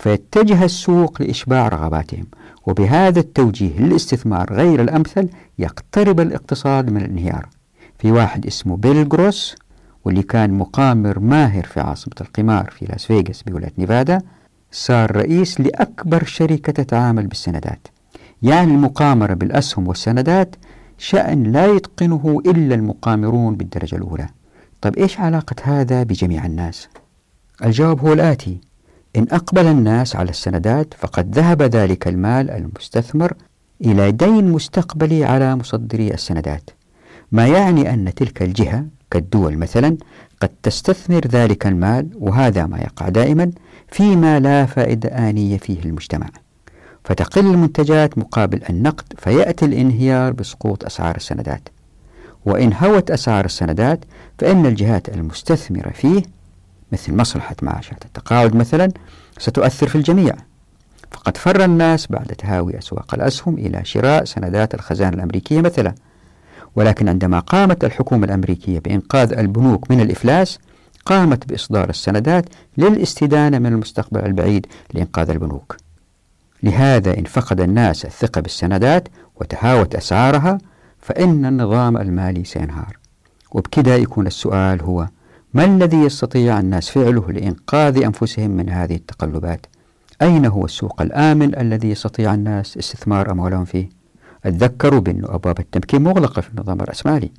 [0.00, 2.26] فيتجه السوق لإشباع رغباتهم
[2.66, 7.48] وبهذا التوجيه للاستثمار غير الأمثل يقترب الاقتصاد من الانهيار.
[7.98, 9.56] في واحد اسمه بيل جروس
[10.04, 14.20] واللي كان مقامر ماهر في عاصمة القمار في لاس فيغاس بولاية نيفادا
[14.72, 17.88] صار رئيس لأكبر شركة تتعامل بالسندات.
[18.42, 20.56] يعني المقامرة بالأسهم والسندات
[20.98, 24.28] شأن لا يتقنه إلا المقامرون بالدرجة الأولى.
[24.82, 26.88] طيب إيش علاقة هذا بجميع الناس؟
[27.64, 28.60] الجواب هو الآتي.
[29.16, 33.32] إن أقبل الناس على السندات فقد ذهب ذلك المال المستثمر
[33.84, 36.70] إلى دين مستقبلي على مصدري السندات.
[37.32, 39.96] ما يعني أن تلك الجهة كالدول مثلا
[40.40, 43.50] قد تستثمر ذلك المال وهذا ما يقع دائما
[43.88, 46.28] فيما لا فائدة آنية فيه المجتمع.
[47.04, 51.68] فتقل المنتجات مقابل النقد فيأتي الانهيار بسقوط أسعار السندات.
[52.44, 54.04] وإن هوت أسعار السندات
[54.38, 56.22] فإن الجهات المستثمرة فيه
[56.92, 58.88] مثل مصلحة معاشات التقاعد مثلا
[59.38, 60.34] ستؤثر في الجميع.
[61.10, 65.94] فقد فر الناس بعد تهاوي أسواق الأسهم إلى شراء سندات الخزانة الأمريكية مثلا.
[66.76, 70.58] ولكن عندما قامت الحكومة الأمريكية بإنقاذ البنوك من الإفلاس
[71.04, 72.44] قامت بإصدار السندات
[72.78, 75.76] للاستدانة من المستقبل البعيد لإنقاذ البنوك.
[76.62, 80.58] لهذا إن فقد الناس الثقة بالسندات وتهاوت أسعارها
[81.08, 82.96] فإن النظام المالي سينهار
[83.52, 85.08] وبكذا يكون السؤال هو
[85.54, 89.66] ما الذي يستطيع الناس فعله لإنقاذ أنفسهم من هذه التقلبات؟
[90.22, 93.88] أين هو السوق الآمن الذي يستطيع الناس استثمار أموالهم فيه؟
[94.44, 97.30] تذكروا بأن أبواب التمكين مغلقة في النظام الرأسمالي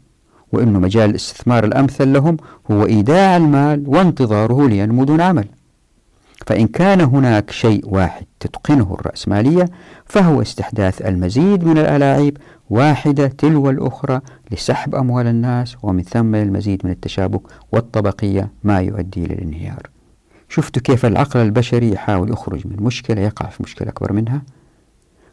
[0.52, 2.38] وأن مجال الاستثمار الأمثل لهم
[2.72, 5.46] هو إيداع المال وانتظاره لينمو دون عمل
[6.48, 9.66] فإن كان هناك شيء واحد تتقنه الرأسمالية
[10.06, 12.38] فهو استحداث المزيد من الألاعيب
[12.70, 14.22] واحدة تلو الأخرى
[14.52, 19.90] لسحب أموال الناس ومن ثم المزيد من التشابك والطبقية ما يؤدي للانهيار
[20.50, 24.42] شفتوا كيف العقل البشري يحاول يخرج من مشكلة يقع في مشكلة أكبر منها؟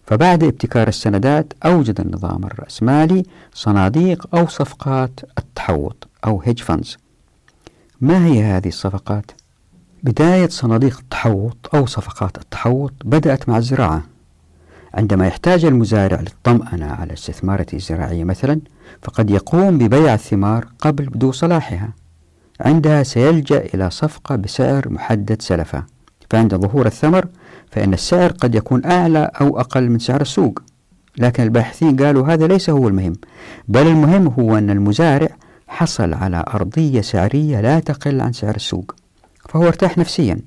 [0.06, 3.22] فبعد ابتكار السندات أوجد النظام الرأسمالي
[3.54, 6.96] صناديق أو صفقات التحوط أو هيج فاندز
[8.00, 9.30] ما هي هذه الصفقات؟
[10.02, 14.02] بداية صناديق التحوط أو صفقات التحوط بدأت مع الزراعة.
[14.94, 18.61] عندما يحتاج المزارع للطمأنة على استثمارته الزراعية مثلا
[19.02, 21.88] فقد يقوم ببيع الثمار قبل بدو صلاحها.
[22.61, 25.82] عندها سيلجأ إلى صفقة بسعر محدد سلفا.
[26.30, 27.26] فعند ظهور الثمر
[27.70, 30.62] فإن السعر قد يكون أعلى أو أقل من سعر السوق.
[31.18, 33.12] لكن الباحثين قالوا هذا ليس هو المهم
[33.68, 35.28] بل المهم هو أن المزارع
[35.68, 38.94] حصل على أرضية سعرية لا تقل عن سعر السوق.
[39.48, 40.38] فهو ارتاح نفسيا.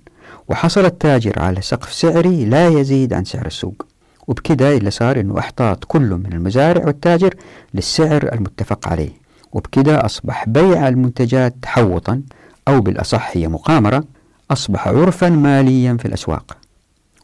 [0.50, 3.86] وحصل التاجر على سقف سعري لا يزيد عن سعر السوق.
[4.28, 7.36] وبكده اللي صار إنه أحتاط كل من المزارع والتاجر
[7.74, 9.12] للسعر المتفق عليه.
[9.52, 12.22] وبكده أصبح بيع المنتجات تحوطا
[12.68, 14.04] أو بالأصح هي مقامرة
[14.52, 16.58] أصبح عرفا ماليا في الأسواق.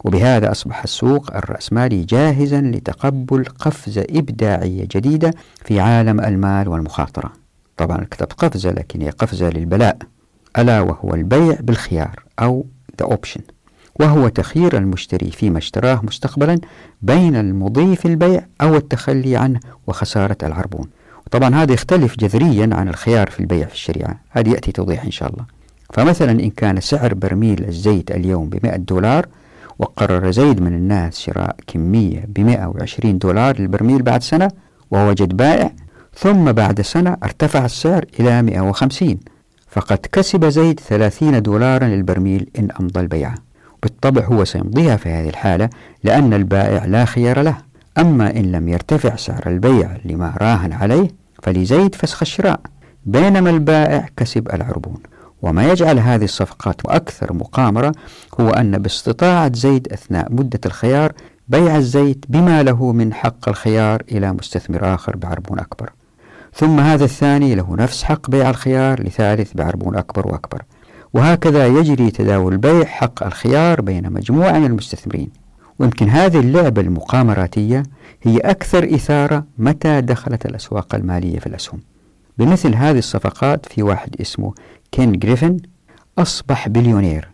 [0.04, 5.34] وبهذا أصبح السوق الرأسمالي جاهزا لتقبل قفزة إبداعية جديدة
[5.64, 7.32] في عالم المال والمخاطرة.
[7.76, 9.98] طبعا كتبت قفزة لكن هي قفزة للبلاء.
[10.58, 12.66] ألا وهو البيع بالخيار أو
[13.02, 13.40] the option
[14.00, 16.58] وهو تخيير المشتري فيما اشتراه مستقبلا
[17.02, 20.88] بين المضي في البيع أو التخلي عنه وخسارة العربون.
[21.30, 24.20] طبعا هذا يختلف جذريا عن الخيار في البيع في الشريعة.
[24.30, 25.44] هذه يأتي توضيح إن شاء الله.
[25.92, 29.26] فمثلا إن كان سعر برميل الزيت اليوم بمئة دولار
[29.78, 34.48] وقرر زيد من الناس شراء كمية بمئة وعشرين دولار للبرميل بعد سنة
[34.90, 35.72] ووجد بائع
[36.14, 39.18] ثم بعد سنة ارتفع السعر إلى 150
[39.76, 43.34] فقد كسب زيد 30 دولارا للبرميل إن أمضى البيعة
[43.82, 45.70] بالطبع هو سيمضيها في هذه الحالة
[46.04, 47.56] لأن البائع لا خيار له.
[47.98, 51.08] أما إن لم يرتفع سعر البيع لما راهن عليه
[51.42, 52.60] فلزيد فسخ الشراء.
[53.06, 54.98] بينما البائع كسب العربون.
[55.42, 57.92] وما يجعل هذه الصفقات أكثر مقامرة
[58.40, 61.12] هو أن باستطاعة زيد أثناء مدة الخيار
[61.48, 65.92] بيع الزيت بما له من حق الخيار إلى مستثمر آخر بعربون أكبر.
[66.58, 70.62] ثم هذا الثاني له نفس حق بيع الخيار لثالث بعربون أكبر وأكبر.
[71.14, 75.30] وهكذا يجري تداول البيع حق الخيار بين مجموعة من المستثمرين.
[75.78, 77.82] ويمكن هذه اللعبة المقامراتية
[78.22, 81.80] هي أكثر إثارة متى دخلت الأسواق المالية في الأسهم.
[82.38, 84.54] بمثل هذه الصفقات في واحد اسمه
[84.92, 85.56] كين جريفن
[86.18, 87.28] أصبح بليونير.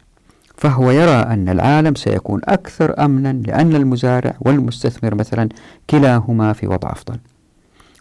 [0.56, 5.48] فهو يرى أن العالم سيكون أكثر أمنا لأن المزارع والمستثمر مثلا
[5.90, 7.18] كلاهما في وضع أفضل.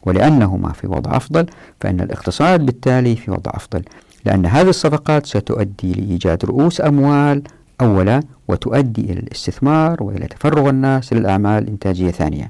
[0.04, 1.46] ولأنهما في وضع أفضل
[1.80, 3.84] فإن الاقتصاد بالتالي في وضع أفضل.
[4.26, 7.44] لأن هذه الصفقات ستؤدي لإيجاد رؤوس أموال
[7.82, 12.50] أولا وتؤدي إلى الاستثمار وإلى تفرغ الناس للأعمال الإنتاجية ثانية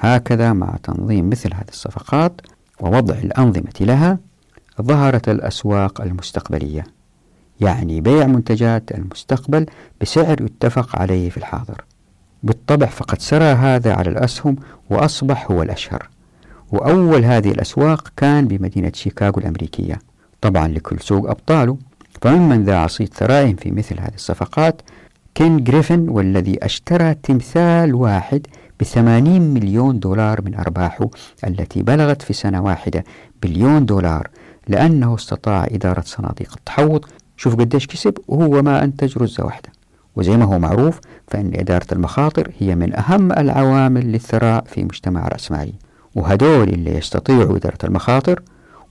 [0.00, 2.40] هكذا مع تنظيم مثل هذه الصفقات
[2.80, 4.18] ووضع الأنظمة لها
[4.82, 6.84] ظهرت الأسواق المستقبلية
[7.60, 9.66] يعني بيع منتجات المستقبل
[10.00, 11.84] بسعر يتفق عليه في الحاضر.
[12.42, 14.56] بالطبع فقد سرى هذا على الأسهم
[14.90, 16.08] وأصبح هو الأشهر.
[16.72, 19.98] وأول هذه الأسواق كان بمدينة شيكاغو الأمريكية.
[20.40, 21.76] طبعا لكل سوق أبطاله.
[22.22, 24.82] فممن ذاع صيت ثرائهم في مثل هذه الصفقات
[25.34, 28.46] كين جريفن والذي أشترى تمثال واحد
[28.80, 31.10] بثمانين مليون دولار من أرباحه
[31.46, 33.04] التي بلغت في سنة واحدة
[33.42, 34.28] بليون دولار
[34.68, 37.08] لأنه استطاع إدارة صناديق التحوط.
[37.36, 39.68] شوف قديش كسب وهو ما أنتج رزة واحدة.
[40.16, 45.74] وزي ما هو معروف فإن إدارة المخاطر هي من أهم العوامل للثراء في مجتمع رأسمالي.
[46.14, 48.42] وهدول اللي يستطيعوا إدارة المخاطر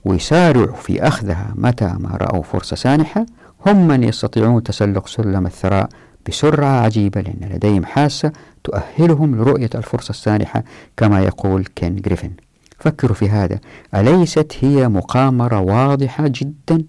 [0.04, 3.26] ويسارعوا في أخذها متى ما رأوا فرصة سانحة
[3.66, 5.88] هم من يستطيعون تسلق سلم الثراء
[6.28, 8.32] بسرعة عجيبة لأن لديهم حاسة
[8.64, 10.64] تؤهلهم لرؤية الفرصة السانحة
[10.96, 12.30] كما يقول كين جريفن.
[12.78, 13.58] فكروا في هذا.
[13.94, 16.84] أليست هي مقامرة واضحة جدا؟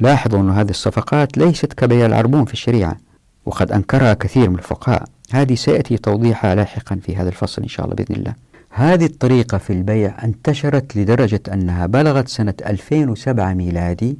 [0.00, 2.96] لاحظوا أن هذه الصفقات ليست كبيع العربون في الشريعة
[3.46, 5.04] وقد أنكرها كثير من الفقهاء.
[5.30, 8.47] هذه سيأتي توضيحها لاحقا في هذا الفصل إن شاء الله بإذن الله.
[8.70, 14.18] هذه الطريقة في البيع انتشرت لدرجة أنها بلغت سنة 2007 ميلادي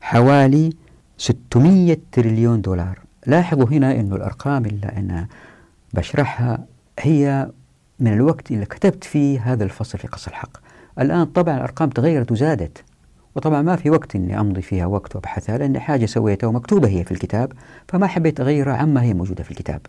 [0.00, 0.72] حوالي
[1.18, 2.98] 600 تريليون دولار.
[3.26, 5.26] لاحظوا هنا أن الأرقام اللي أنا
[5.94, 6.64] بشرحها
[6.98, 7.50] هي
[8.00, 10.56] من الوقت اللي كتبت فيه هذا الفصل في قص الحق.
[10.98, 12.84] الآن طبعا الأرقام تغيرت وزادت.
[13.38, 17.12] وطبعا ما في وقت أني أمضي فيها وقت وأبحثها لأن حاجة سويتها ومكتوبة هي في
[17.12, 17.52] الكتاب
[17.88, 19.80] فما حبيت أغيرها عما هي موجودة في الكتاب.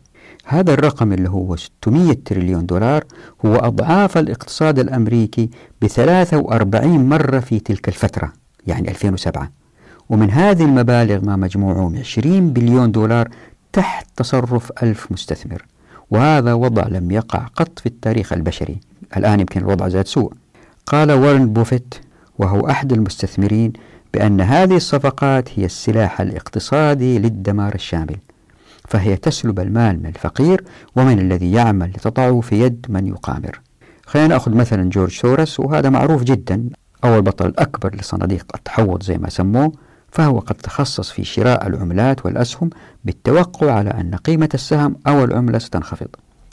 [0.46, 3.04] هذا الرقم اللي هو 600 تريليون دولار
[3.46, 5.50] هو أضعاف الاقتصاد الأمريكي
[5.82, 8.34] ب 43 مرة في تلك الفترة
[8.68, 9.52] يعني 2007
[10.10, 13.30] ومن هذه المبالغ ما مجموعهم 20 بليون دولار
[13.74, 15.66] تحت تصرف ألف مستثمر
[16.12, 18.80] وهذا وضع لم يقع قط في التاريخ البشري.
[19.18, 20.34] الآن يمكن الوضع زاد سوء.
[20.86, 21.96] قال وارن بوفيت
[22.40, 23.74] وهو أحد المستثمرين
[24.14, 28.18] بأن هذه الصفقات هي السلاح الاقتصادي للدمار الشامل
[28.88, 30.64] فهي تسلب المال من الفقير
[30.96, 33.60] ومن الذي يعمل لتضعه في يد من يقامر.
[34.06, 36.70] خلينا نأخذ مثلا جورج سورس وهذا معروف جدا
[37.04, 39.72] أو البطل الأكبر لصناديق التحوط زي ما سموه
[40.12, 42.70] فهو قد تخصص في شراء العملات والأسهم
[43.06, 46.08] بالتوقع على أن قيمة السهم أو العملة ستنخفض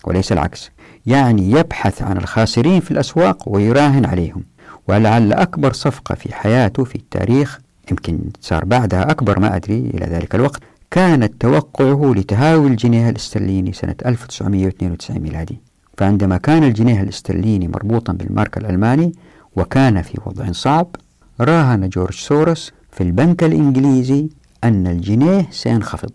[0.05, 0.71] وليس العكس
[1.07, 4.43] يعني يبحث عن الخاسرين في الأسواق ويراهن عليهم.
[4.89, 7.59] ولعل أكبر صفقة في حياته في التاريخ
[7.91, 13.95] يمكن صار بعدها أكبر ما أدري إلى ذلك الوقت كانت توقعه لتهاوي الجنيه الاسترليني سنة
[14.07, 15.61] 1992 ميلادي.
[15.99, 19.13] فعندما كان الجنيه الاسترليني مربوطا بالمارك الألماني
[19.57, 20.97] وكان في وضع صعب
[21.41, 24.29] راهن جورج سورس في البنك الإنجليزي
[24.65, 26.11] أن الجنيه سينخفض.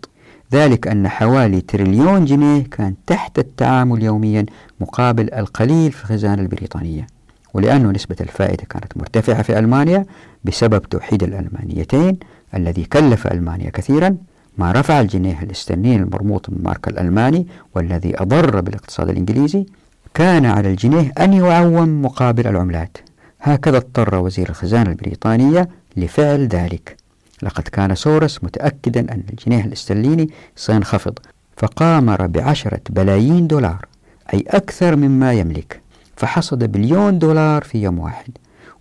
[0.52, 4.46] ذلك أن حوالي تريليون جنيه كان تحت التعامل يوميا
[4.80, 7.06] مقابل القليل في الخزانة البريطانية.
[7.54, 10.04] ولأن نسبة الفائدة كانت مرتفعة في ألمانيا
[10.44, 12.18] بسبب توحيد الألمانيتين
[12.54, 14.16] الذي كلف ألمانيا كثيرا
[14.58, 19.66] ما رفع الجنيه الاسترليني المربوط بالمارك الألماني والذي أضر بالاقتصاد الإنجليزي
[20.14, 22.96] كان على الجنيه أن يعوم مقابل العملات.
[23.40, 26.96] هكذا اضطر وزير الخزانة البريطانية لفعل ذلك.
[27.42, 31.18] لقد كان سورس متأكدا أن الجنيه الاسترليني سينخفض
[31.56, 33.86] فقامر بعشرة بلايين دولار
[34.34, 35.81] أي أكثر مما يملك.
[36.22, 38.30] فحصد بليون دولار في يوم واحد.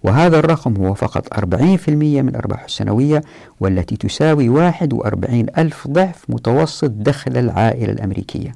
[0.04, 1.90] وهذا الرقم هو فقط 40%
[2.22, 3.22] من أرباحه السنوية
[3.60, 8.52] والتي تساوي 41 ألف ضعف متوسط دخل العائلة الأمريكية.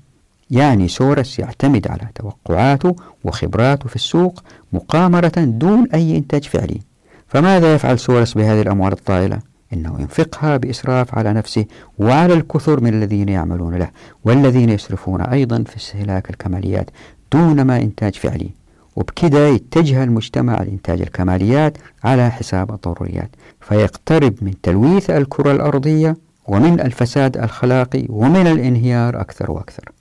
[0.52, 4.43] يعني سورس يعتمد على توقعاته وخبراته في السوق
[4.74, 6.80] مقامرة دون أي إنتاج فعلي.
[7.28, 9.39] فماذا يفعل سورس بهذه الأموال الطائلة؟
[9.74, 11.65] إنه ينفقها بإسراف على نفسه
[12.00, 13.89] وعلى الكثير من الذين يعملون له
[14.24, 16.89] والذين يسرفون أيضا في استهلاك الكماليات
[17.32, 18.64] دون ما إنتاج فعلي.
[18.95, 23.29] وبكده يتجه المجتمع لإنتاج الكماليات على حساب الضروريات.
[23.62, 29.91] فيقترب من تلويث الكرة الأرضية ومن الفساد الأخلاقي ومن الانهيار أكثر وأكثر.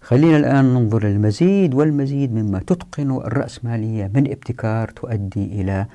[0.00, 5.86] خلينا الآن ننظر للمزيد والمزيد مما تتقن الرأسمالية من ابتكار تؤدي إلى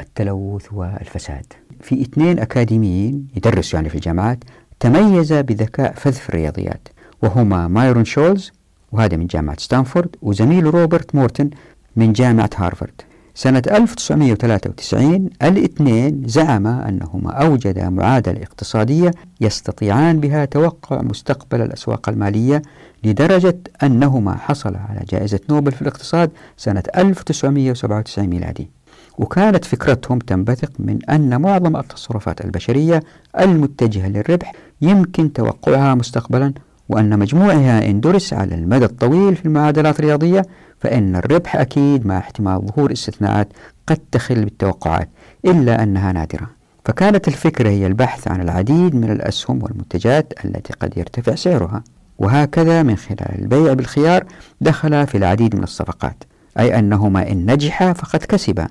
[0.00, 1.52] التلوث والفساد.
[1.80, 4.44] في اثنين أكاديميين يدرسوا يعني في الجامعات
[4.80, 6.88] تميز بذكاء فذ الرياضيات
[7.22, 8.52] وهما مايرون شولز
[8.92, 11.50] وهذا من جامعة ستانفورد وزميله روبرت ميرتون
[11.98, 13.00] من جامعة هارفارد
[13.34, 22.62] سنة 1993 الاثنين زعما أنهما أوجدا معادلة اقتصادية يستطيعان بها توقع مستقبل الأسواق المالية
[23.04, 28.70] لدرجة أنهما حصلا على جائزة نوبل في الاقتصاد سنة 1997 ميلادي.
[29.18, 33.02] وكانت فكرتهم تنبثق من أن معظم التصرفات البشرية
[33.40, 36.52] المتجهة للربح يمكن توقعها مستقبلا
[36.88, 40.42] وأن مجموعها إن درس على المدى الطويل في المعادلات الرياضية
[40.80, 43.48] فإن الربح أكيد مع احتمال ظهور استثناءات
[43.86, 45.08] قد تخل بالتوقعات
[45.44, 46.50] إلا أنها نادرة.
[46.84, 51.82] فكانت الفكرة هي البحث عن العديد من الأسهم والمنتجات التي قد يرتفع سعرها.
[52.18, 54.24] وهكذا من خلال البيع بالخيار
[54.60, 56.24] دخل في العديد من الصفقات
[56.58, 58.68] أي أنهما إن نجحا فقد كسبا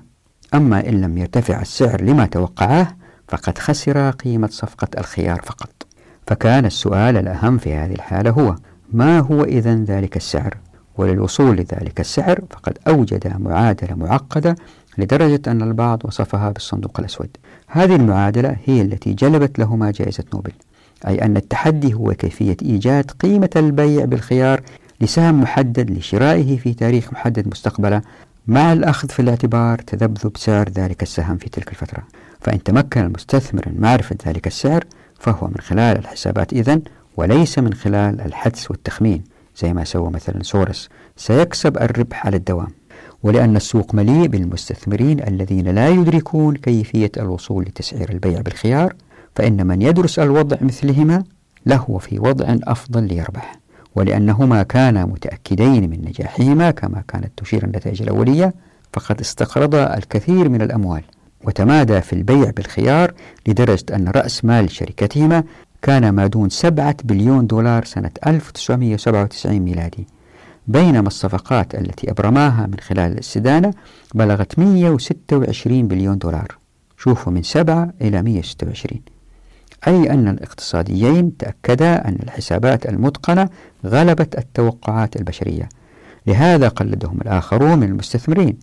[0.54, 2.88] أما إن لم يرتفع السعر لما توقعاه
[3.28, 5.77] فقد خسر قيمة صفقة الخيار فقط.
[6.28, 8.54] فكان السؤال الأهم في هذه الحالة هو
[8.92, 10.56] ما هو إذا ذلك السعر؟
[10.96, 14.56] وللوصول لذلك السعر فقد أوجد معادلة معقدة
[14.98, 17.28] لدرجة أن البعض وصفها بالصندوق الأسود.
[17.66, 20.52] هذه المعادلة هي التي جلبت لهما جائزة نوبل
[21.06, 24.60] أي أن التحدي هو كيفية إيجاد قيمة البيع بالخيار
[25.00, 28.02] لسهم محدد لشرائه في تاريخ محدد مستقبلا
[28.46, 32.02] مع الأخذ في الاعتبار تذبذب سعر ذلك السهم في تلك الفترة.
[32.40, 34.84] فإن تمكن المستثمر من معرفة ذلك السعر
[35.18, 36.52] فهو من خلال الحسابات.
[36.52, 36.82] إذن
[37.16, 39.24] وليس من خلال الحدس والتخمين
[39.56, 40.88] زي ما سوى مثلا سورس.
[41.16, 42.68] سيكسب الربح على الدوام.
[43.22, 48.94] ولأن السوق مليء بالمستثمرين الذين لا يدركون كيفية الوصول لتسعير البيع بالخيار
[49.34, 51.24] فإن من يدرس الوضع مثلهما
[51.66, 53.58] له في وضع أفضل ليربح.
[53.94, 58.54] ولأنهما كانا متأكدين من نجاحهما كما كانت تشير النتائج الأولية
[58.92, 61.02] فقد استقرضا الكثير من الأموال.
[61.44, 63.12] وتمادى في البيع بالخيار
[63.46, 65.44] لدرجة أن رأس مال شركتهما
[65.82, 70.06] كان ما دون سبعة بليون دولار سنة 1997 ميلادي.
[70.66, 73.74] بينما الصفقات التي أبرماها من خلال الاستدانة
[74.14, 76.58] بلغت 126 بليون دولار.
[76.96, 79.00] شوفوا من 7 إلى 126
[79.86, 83.48] أي أن الاقتصاديين تأكدا أن الحسابات المتقنة
[83.86, 85.68] غلبت التوقعات البشرية.
[86.26, 88.58] لهذا قلدهم الآخرون من المستثمرين.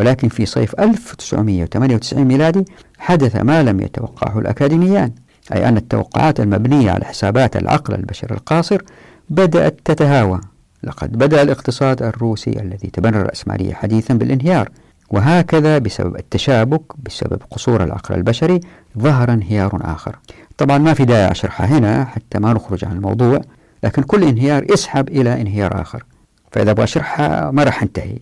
[0.00, 2.64] ولكن في صيف 1998 ميلادي
[2.98, 5.12] حدث ما لم يتوقعه الأكاديميان
[5.52, 8.82] أي أن التوقعات المبنية على حسابات العقل البشري القاصر
[9.30, 10.40] بدأت تتهاوى.
[10.82, 14.68] لقد بدأ الاقتصاد الروسي الذي تبنى الرأسمالية حديثا بالانهيار
[15.10, 18.60] وهكذا بسبب التشابك بسبب قصور العقل البشري
[18.98, 20.16] ظهر انهيار آخر.
[20.58, 23.40] طبعا ما في داعي أشرحها هنا حتى ما نخرج عن الموضوع
[23.84, 26.04] لكن كل انهيار يسحب إلى انهيار آخر.
[26.52, 28.18] فإذا أبغى أشرحها ما راح أنتهي.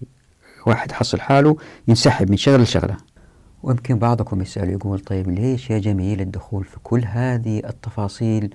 [0.66, 1.56] واحد حصل حاله
[1.88, 2.96] ينسحب من شغلة لشغلة.
[3.62, 8.54] ويمكن بعضكم يسأل يقول طيب ليش يا جميل الدخول في كل هذه التفاصيل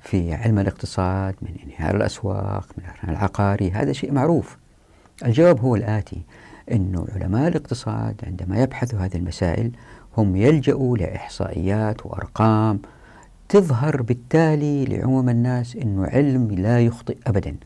[0.00, 4.56] في علم الاقتصاد من انهيار الأسواق من العقاري؟ هذا شيء معروف.
[5.24, 6.22] الجواب هو الآتي
[6.72, 9.70] أنه علماء الاقتصاد عندما يبحثوا هذه المسائل
[10.16, 12.80] هم يلجأوا لإحصائيات وأرقام
[13.48, 17.56] تظهر بالتالي لعموم الناس أنه علم لا يخطئ أبدا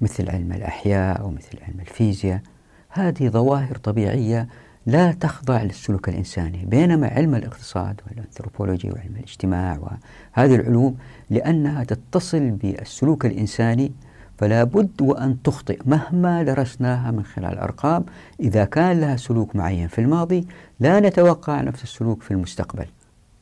[0.00, 2.40] مثل علم الأحياء ومثل علم الفيزياء.
[2.88, 4.48] هذه ظواهر طبيعية
[4.86, 10.96] لا تخضع للسلوك الإنساني بينما علم الاقتصاد والأنثروبولوجي وعلم الاجتماع وهذه العلوم
[11.30, 13.92] لأنها تتصل بالسلوك الإنساني
[14.38, 18.04] فلا بد وأن تخطئ مهما درسناها من خلال الأرقام
[18.40, 20.46] إذا كان لها سلوك معين في الماضي
[20.80, 22.86] لا نتوقع نفس السلوك في المستقبل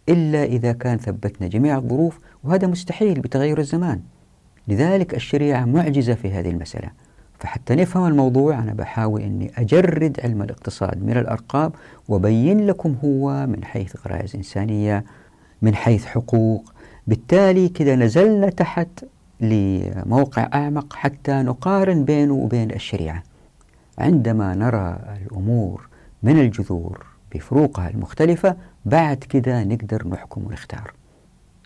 [0.09, 4.01] إلا إذا كان ثبتنا جميع الظروف وهذا مستحيل بتغير الزمان.
[4.69, 6.91] لذلك الشريعة معجزة في هذه المسألة.
[7.39, 11.73] فحتى نفهم الموضوع أنا بحاول أني أجرد علم الاقتصاد من الأرقام
[12.09, 15.05] وبين لكم هو من حيث غرائز إنسانية
[15.63, 16.73] من حيث حقوق.
[17.07, 18.89] بالتالي كده نزلنا تحت
[19.41, 23.23] لموقع أعمق حتى نقارن بينه وبين الشريعة.
[23.99, 25.89] عندما نرى الأمور
[26.23, 30.93] من الجذور بفروقها المختلفة بعد كده نقدر نحكم ونختار.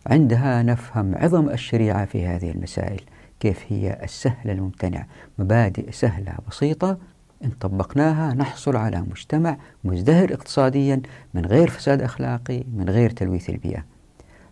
[0.07, 3.01] عندها نفهم عظم الشريعة في هذه المسائل.
[3.41, 5.07] كيف هي السهلة الممتنع.
[5.39, 6.99] مبادئ سهلة بسيطة
[7.45, 11.03] إن طبقناها نحصل على مجتمع مزدهر اقتصاديا
[11.35, 13.85] من غير فساد أخلاقي من غير تلويث البيئة.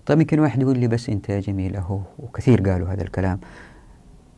[0.06, 3.40] طيب يمكن واحد يقول لي بس أنت يا جميل أهو وكثير قالوا هذا الكلام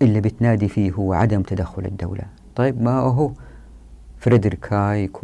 [0.02, 2.24] اللي بتنادي فيه هو عدم تدخل الدولة.
[2.56, 3.32] طيب ما هو؟
[4.18, 5.18] فريدريك هايك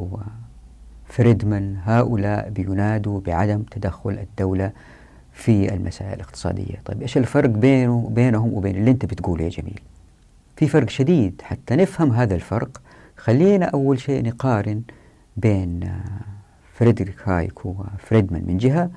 [1.09, 4.73] وفريدمان هؤلاء بينادوا بعدم تدخل الدولة.
[5.37, 6.83] في المسائل الاقتصادية.
[6.85, 9.81] طيب إيش الفرق بينه بينهم وبين اللي أنت بتقوله يا جميل؟
[10.57, 12.81] في فرق شديد حتى نفهم هذا الفرق.
[13.17, 14.83] خلينا أول شيء نقارن
[15.37, 15.93] بين
[16.75, 18.91] فريدريك هايك وفريدمان من جهة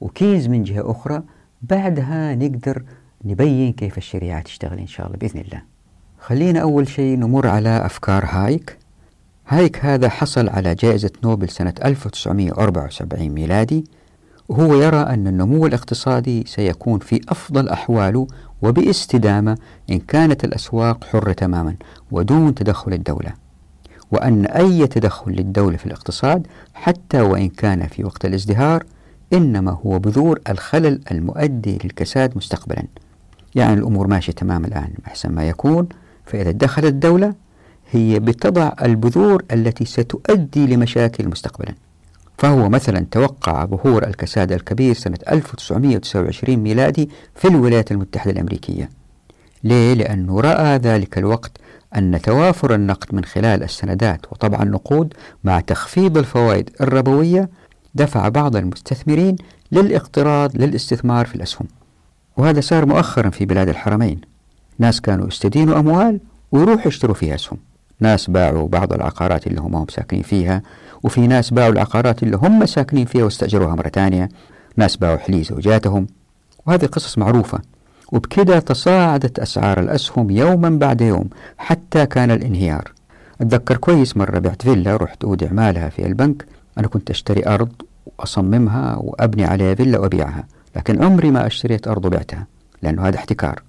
[0.00, 1.22] وكينز من جهة أخرى.
[1.62, 2.82] بعدها نقدر
[3.24, 5.62] نبين كيف الشريعة تشتغل إن شاء الله بإذن الله.
[6.18, 8.78] خلينا أول شيء نمر على أفكار هايك.
[9.48, 13.84] هايك هذا حصل على جائزة نوبل سنة 1974 ميلادي.
[14.48, 18.26] وهو يرى أن النمو الاقتصادي سيكون في أفضل أحواله
[18.62, 19.58] وباستدامة
[19.90, 21.74] إن كانت الأسواق حرة تماما
[22.10, 23.34] ودون تدخل الدولة
[24.12, 28.84] وأن أي تدخل للدولة في الاقتصاد حتى وإن كان في وقت الازدهار
[29.32, 32.82] إنما هو بذور الخلل المؤدي للكساد مستقبلا.
[33.54, 35.88] يعني الأمور ماشية تمام الآن أحسن ما يكون.
[36.26, 37.34] فإذا دخلت الدولة
[37.90, 41.74] هي بتضع البذور التي ستؤدي لمشاكل مستقبلا.
[42.38, 48.90] فهو مثلا توقع ظهور الكساد الكبير سنة 1929 ميلادي في الولايات المتحدة الأمريكية.
[49.64, 51.52] ليه؟ لأنه رأى ذلك الوقت
[51.96, 55.14] أن توافر النقد من خلال السندات وطبع النقود
[55.44, 57.48] مع تخفيض الفوائد الربوية
[57.94, 59.36] دفع بعض المستثمرين
[59.72, 61.68] للاقتراض للاستثمار في الأسهم.
[62.36, 64.20] وهذا صار مؤخرا في بلاد الحرمين.
[64.78, 66.20] ناس كانوا يستدينوا أموال
[66.52, 67.58] ويروحوا يشتروا فيها أسهم.
[68.00, 70.62] ناس باعوا بعض العقارات اللي هم ساكنين فيها
[71.04, 74.28] وفي ناس باعوا العقارات اللي هم ساكنين فيها واستأجروها مرة ثانية.
[74.76, 76.06] ناس باعوا حلي زوجاتهم
[76.66, 77.58] وهذه قصص معروفة.
[78.12, 81.28] وبكده تصاعدت أسعار الأسهم يوما بعد يوم
[81.58, 82.92] حتى كان الانهيار.
[83.40, 86.46] أتذكر كويس مرة بعت فيلا رحت أودع مالها في البنك.
[86.78, 87.72] أنا كنت أشتري أرض
[88.18, 90.44] وأصممها وأبني عليها فيلا وأبيعها.
[90.76, 92.46] لكن عمري ما أشتريت أرض وبعتها
[92.82, 93.62] لأنه هذا احتكار.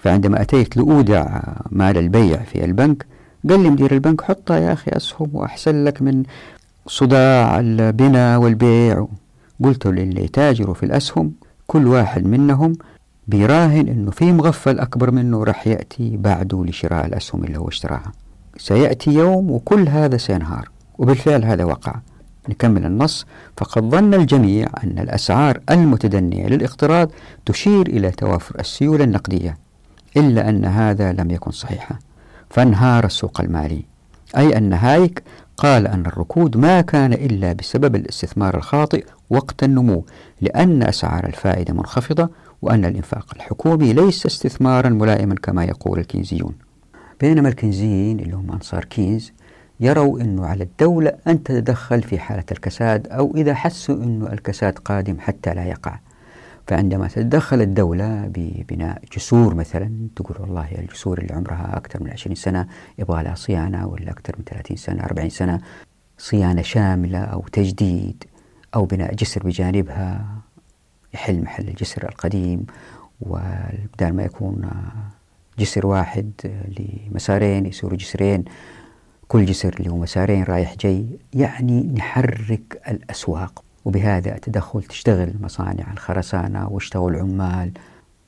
[0.00, 3.06] فعندما أتيت لأودع مال البيع في البنك
[3.48, 6.22] قال لي مدير البنك حطها يا أخي أسهم وأحسن لك من
[6.88, 9.06] صداع البناء والبيع
[9.64, 11.32] قلت للي يتاجروا في الأسهم
[11.66, 12.72] كل واحد منهم
[13.26, 18.12] بيراهن إنه في مغفل أكبر منه راح يأتي بعده لشراء الأسهم اللي هو اشتراها.
[18.56, 20.68] سيأتي يوم وكل هذا سينهار،
[20.98, 21.94] وبالفعل هذا وقع.
[22.48, 23.26] نكمل النص
[23.56, 27.10] فقد ظن الجميع أن الأسعار المتدنية للاقتراض
[27.46, 29.58] تشير إلى توافر السيولة النقدية،
[30.16, 31.98] إلا أن هذا لم يكن صحيحا.
[32.50, 33.84] فانهار السوق المالي،
[34.36, 35.22] أي أن هايك
[35.58, 40.04] قال أن الركود ما كان إلا بسبب الاستثمار الخاطئ وقت النمو
[40.40, 42.30] لأن أسعار الفائدة منخفضة
[42.62, 46.54] وأن الإنفاق الحكومي ليس استثمارا ملائما كما يقول الكينزيون
[47.20, 49.32] بينما الكينزيين اللي هم أنصار كينز
[49.80, 55.16] يروا أنه على الدولة أن تتدخل في حالة الكساد أو إذا حسوا أنه الكساد قادم
[55.20, 55.98] حتى لا يقع.
[56.68, 62.66] فعندما تتدخل الدولة ببناء جسور مثلا تقول والله الجسور اللي عمرها أكثر من 20 سنة
[62.98, 65.60] يبغى لها صيانة ولا أكثر من 30 سنة 40 سنة
[66.18, 68.24] صيانة شاملة أو تجديد
[68.74, 70.26] أو بناء جسر بجانبها
[71.14, 72.66] يحل محل الجسر القديم
[73.20, 74.70] وبدال ما يكون
[75.58, 76.30] جسر واحد
[76.78, 78.44] لمسارين يصيروا جسرين
[79.28, 83.67] كل جسر هو مسارين رايح جاي يعني نحرك الأسواق.
[83.84, 87.72] وبهذا التدخل تشتغل مصانع الخرسانة واشتغل عمال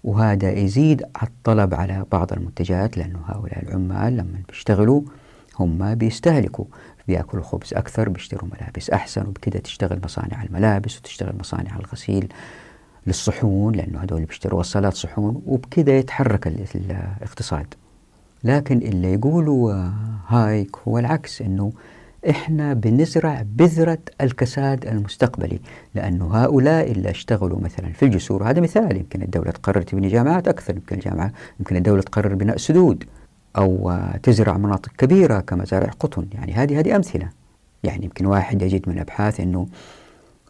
[0.05, 5.03] وهذا يزيد الطلب على بعض المنتجات لأنه هؤلاء العمال لما بيشتغلوا
[5.59, 6.65] هم بيستهلكوا.
[7.09, 12.33] بيأكلوا خبز أكثر بيشتروا ملابس أحسن وبكده تشتغل مصانع الملابس وتشتغل مصانع الغسيل
[13.07, 17.75] للصحون لأنه هذول بيشتروا وصلات صحون وبكده يتحرك الاقتصاد.
[18.45, 19.91] لكن اللي يقولوا
[20.29, 21.73] هايك هو العكس أنه
[22.29, 25.61] إحنا بنزرع بذرة الكساد المستقبلي
[25.95, 30.75] لأنه هؤلاء اللي اشتغلوا مثلا في الجسور هذا مثال يمكن الدولة تقرر تبني جامعات أكثر
[30.75, 33.05] يمكن الجامعة يمكن الدولة تقرر بناء سدود
[33.57, 36.27] أو تزرع مناطق كبيرة كمزارع قطن.
[36.35, 37.29] يعني هذه هذه أمثلة.
[37.85, 39.66] يعني يمكن واحد يجد من أبحاث أنه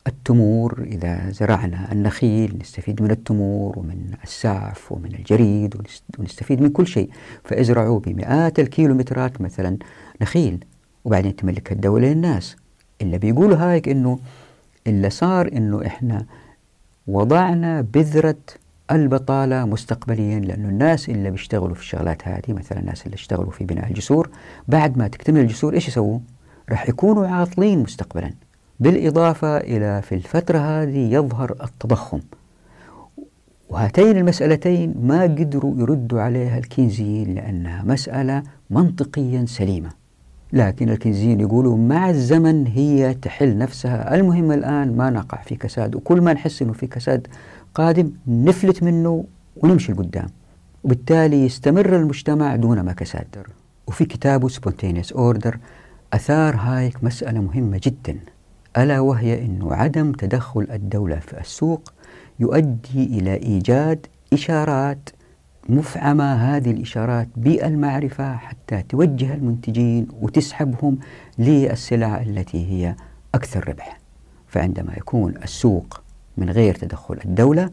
[0.07, 5.77] التمور إذا زرعنا النخيل نستفيد من التمور ومن السعف ومن الجريد
[6.19, 7.11] ونستفيد من كل شيء.
[7.45, 9.77] فازرعوا بمئات الكيلومترات مثلا
[10.23, 10.65] نخيل.
[11.05, 12.57] وبعدين تملكها الدولة للناس.
[13.01, 14.19] اللي بيقولوا هايك إنه
[14.87, 16.27] اللي صار إنه إحنا
[17.07, 18.37] وضعنا بذرة
[18.91, 23.89] البطالة مستقبليا لأنه الناس اللي بيشتغلوا في الشغلات هذه مثلا الناس اللي اشتغلوا في بناء
[23.89, 24.31] الجسور
[24.69, 26.19] بعد ما تكتمل الجسور إيش يسووا؟
[26.71, 28.31] راح يكونوا عاطلين مستقبلا.
[28.81, 32.21] بالإضافة إلى في الفترة هذه يظهر التضخم.
[33.69, 40.00] وهاتين المسألتين ما قدروا يردوا عليها الكينزيين لأنها مسألة منطقيا سليمة.
[40.53, 44.15] لكن الكينزيين يقولوا مع الزمن هي تحل نفسها.
[44.15, 47.27] المهم الآن ما نقع في كساد وكل ما نحس أنه في كساد
[47.75, 49.25] قادم نفلت منه
[49.57, 50.29] ونمشي لقدام.
[50.85, 53.27] وبالتالي يستمر المجتمع دون ما كساد.
[53.87, 55.59] وفي كتابه Spontaneous Order
[56.13, 58.19] أثار هايك مسألة مهمة جدا.
[58.77, 61.93] ألا وهي أن عدم تدخل الدولة في السوق
[62.41, 65.11] يؤدي إلى إيجاد إشارات
[65.71, 70.99] مفعمة هذه الإشارات بالمعرفة حتى توجه المنتجين وتسحبهم
[71.39, 72.97] للسلع التي هي
[73.35, 73.99] أكثر ربح
[74.49, 76.01] فعندما يكون السوق
[76.37, 77.71] من غير تدخل الدولة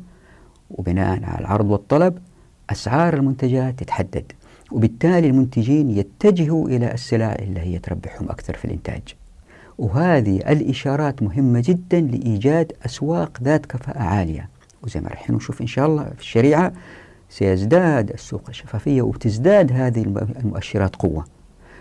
[0.70, 2.18] وبناء على العرض والطلب
[2.70, 4.32] أسعار المنتجات تتحدد
[4.72, 9.02] وبالتالي المنتجين يتجهوا إلى السلع اللي هي تربحهم أكثر في الإنتاج.
[9.78, 14.50] وهذه الإشارات مهمة جدا لإيجاد أسواق ذات كفاءة عالية.
[14.84, 16.74] وزي ما رح نشوف إن شاء الله في الشريعة
[17.30, 20.02] سيزداد السوق الشفافية وتزداد هذه
[20.44, 21.26] المؤشرات قوة.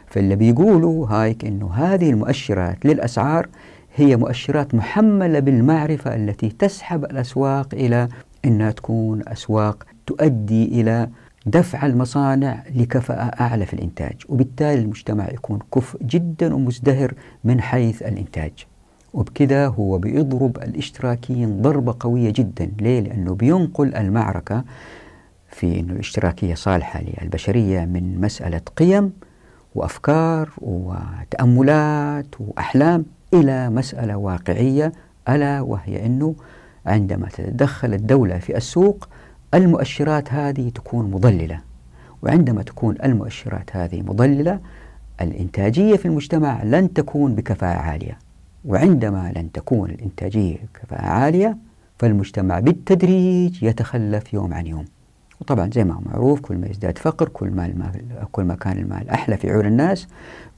[0.06, 3.48] فاللي بيقولوا هايك أنه هذه المؤشرات للأسعار
[3.96, 8.08] هي مؤشرات محملة بالمعرفة التي تسحب الأسواق إلى
[8.44, 11.08] أنها تكون أسواق تؤدي إلى
[11.46, 14.14] دفع المصانع لكفاءة أعلى في الإنتاج.
[14.28, 18.52] وبالتالي المجتمع يكون كفء جدا ومزدهر من حيث الإنتاج.
[19.14, 22.70] وبكذا هو بيضرب الاشتراكيين ضربة قوية جدا.
[22.80, 24.64] ليه؟ لأنه بينقل المعركة
[25.56, 29.12] في أن الاشتراكية صالحة للبشرية من مسألة قيم
[29.74, 33.04] وأفكار وتأملات وأحلام
[33.34, 34.92] إلى مسألة واقعية
[35.28, 36.34] ألا وهي أنه
[36.86, 39.08] عندما تتدخل الدولة في السوق
[39.54, 41.60] المؤشرات هذه تكون مضللة.
[42.22, 44.60] وعندما تكون المؤشرات هذه مضللة
[45.20, 48.18] الإنتاجية في المجتمع لن تكون بكفاءة عالية.
[48.64, 51.56] وعندما لن تكون الإنتاجية بكفاءة عالية
[51.98, 54.84] فالمجتمع بالتدريج يتخلف يوم عن يوم.
[55.40, 58.78] وطبعا زي ما هو معروف كل ما يزداد فقر كل ما المال كل ما كان
[58.78, 60.08] المال أحلى في عيون الناس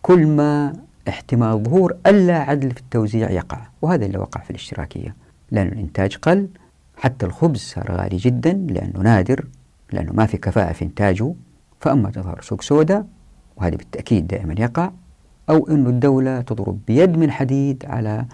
[0.03, 0.73] كل ما
[1.09, 3.67] احتمال ظهور ألا عدل في التوزيع يقع.
[3.83, 5.17] وهذا اللي وقع في الاشتراكية.
[5.51, 6.49] لأن الإنتاج قل
[6.97, 9.47] حتى الخبز صار غالي جدا لأنه نادر
[9.93, 11.35] لأنه ما في كفاءة في إنتاجه.
[11.81, 13.07] فأما تظهر سوق سوداء
[13.57, 14.91] وهذا بالتأكيد دائما يقع
[15.51, 18.25] أو أن الدولة تضرب بيد من حديد على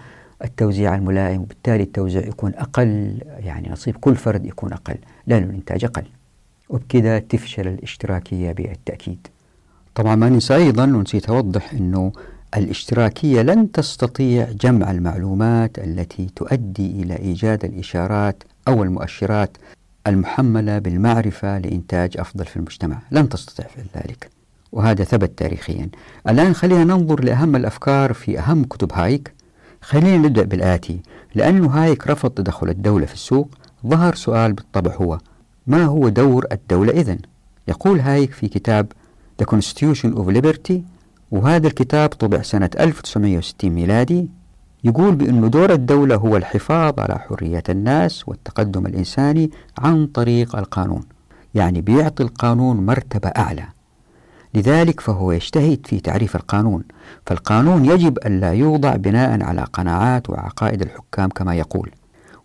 [0.43, 6.03] التوزيع الملائم وبالتالي التوزيع يكون أقل يعني نصيب كل فرد يكون أقل لأن الإنتاج أقل.
[6.69, 9.27] وبكذا تفشل الاشتراكية بالتأكيد.
[9.95, 12.11] طبعا ما ننسى أيضا ونسيت أوضح أنه
[12.57, 19.57] الاشتراكية لن تستطيع جمع المعلومات التي تؤدي إلى إيجاد الإشارات أو المؤشرات
[20.07, 22.99] المحملة بالمعرفة لإنتاج أفضل في المجتمع.
[23.11, 24.29] لن تستطيع فعل ذلك.
[24.71, 25.89] وهذا ثبت تاريخيا.
[26.29, 29.33] الآن خلينا ننظر لأهم الأفكار في أهم كتب هايك.
[29.81, 30.99] خلينا نبدأ بالآتي.
[31.35, 33.49] لأنه هايك رفض تدخل الدولة في السوق
[33.87, 35.19] ظهر سؤال بالطبع هو
[35.67, 37.17] ما هو دور الدولة إذن؟
[37.67, 38.91] يقول هايك في كتاب
[39.43, 40.73] The Constitution of Liberty
[41.31, 44.29] وهذا الكتاب طبع سنة 1960 ميلادي.
[44.83, 51.03] يقول بأن دور الدولة هو الحفاظ على حرية الناس والتقدم الإنساني عن طريق القانون
[51.55, 53.65] يعني بيعطي القانون مرتبة أعلى.
[54.53, 56.83] لذلك فهو يجتهد في تعريف القانون
[57.25, 61.91] فالقانون يجب ألا يوضع بناء على قناعات وعقائد الحكام كما يقول.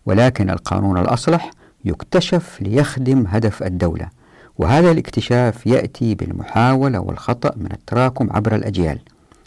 [0.05, 1.51] ولكن القانون الأصلح
[1.85, 4.09] يكتشف ليخدم هدف الدولة
[4.57, 8.99] وهذا الاكتشاف يأتي بالمحاولة والخطأ من التراكم عبر الأجيال.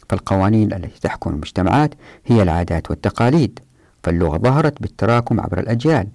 [0.08, 1.94] فالقوانين التي تحكم المجتمعات
[2.26, 3.58] هي العادات والتقاليد.
[4.02, 6.06] فاللغة ظهرت بالتراكم عبر الأجيال.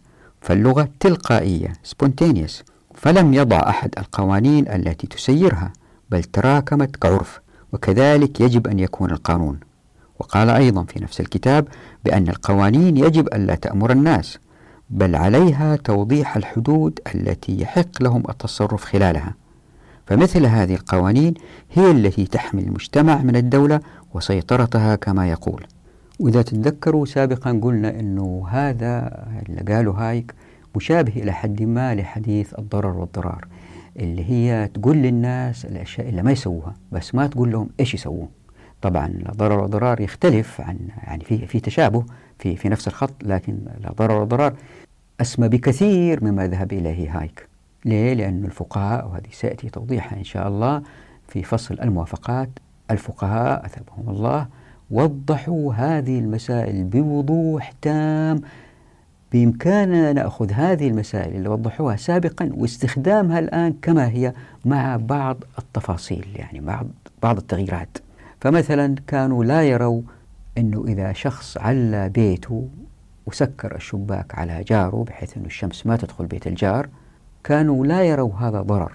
[0.41, 2.63] فاللغة تلقائية spontaneous.
[2.95, 5.73] فلم يضع أحد القوانين التي تسيرها
[6.09, 7.39] بل تراكمت كعرف
[7.73, 9.59] وكذلك يجب أن يكون القانون.
[10.19, 11.67] وقال أيضا في نفس الكتاب
[12.05, 14.39] بأن القوانين يجب ألا تأمر الناس.
[14.89, 19.33] بل عليها توضيح الحدود التي يحق لهم التصرف خلالها.
[20.05, 21.33] فمثل هذه القوانين
[21.71, 23.79] هي التي تحمي المجتمع من الدولة
[24.13, 25.65] وسيطرتها كما يقول.
[26.19, 30.33] وإذا تتذكروا سابقا قلنا أنه هذا اللي قاله هايك
[30.75, 33.47] مشابه إلى حد ما لحديث الضرر والضرار
[33.99, 38.29] اللي هي تقول للناس الأشياء اللي ما يسووها بس ما تقول لهم إيش يسوون.
[38.81, 42.05] طبعا الضرر والضرار يختلف عن يعني في في تشابه
[42.39, 43.57] في في نفس الخط لكن
[43.89, 44.53] الضرر والضرار
[45.21, 47.47] أسمى بكثير مما ذهب إليه هايك.
[47.85, 50.81] ليه؟ لأن الفقهاء وهذه سيأتي توضيحها إن شاء الله
[51.27, 52.49] في فصل الموافقات
[52.91, 54.47] الفقهاء أثبهم الله
[54.91, 58.41] وضحوا هذه المسائل بوضوح تام.
[59.31, 64.33] بإمكاننا نأخذ هذه المسائل اللي وضحوها سابقا واستخدامها الآن كما هي
[64.65, 66.83] مع بعض التفاصيل يعني مع
[67.23, 67.97] بعض التغييرات.
[68.41, 70.01] فمثلا كانوا لا يروا
[70.57, 72.67] أنه إذا شخص على بيته
[73.29, 76.89] وسكر الشباك على جاره بحيث أن الشمس ما تدخل بيت الجار
[77.43, 78.91] كانوا لا يروا هذا ضرر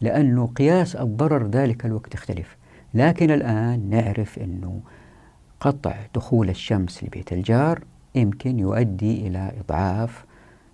[0.00, 2.56] لأنه قياس الضرر ذلك الوقت يختلف.
[2.94, 4.80] لكن الآن نعرف أنه
[5.60, 10.24] قطع دخول الشمس لبيت الجار يمكن يؤدي إلى إضعاف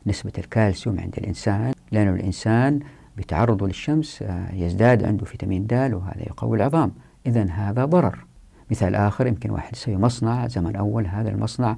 [0.06, 2.80] نسبة الكالسيوم عند الإنسان لأن الإنسان
[3.16, 6.92] بتعرضه للشمس آه، يزداد عنده فيتامين د وهذا يقوي العظام.
[7.26, 8.26] إذا هذا ضرر.
[8.70, 11.76] مثال آخر يمكن واحد يسوي مصنع زمن أول هذا المصنع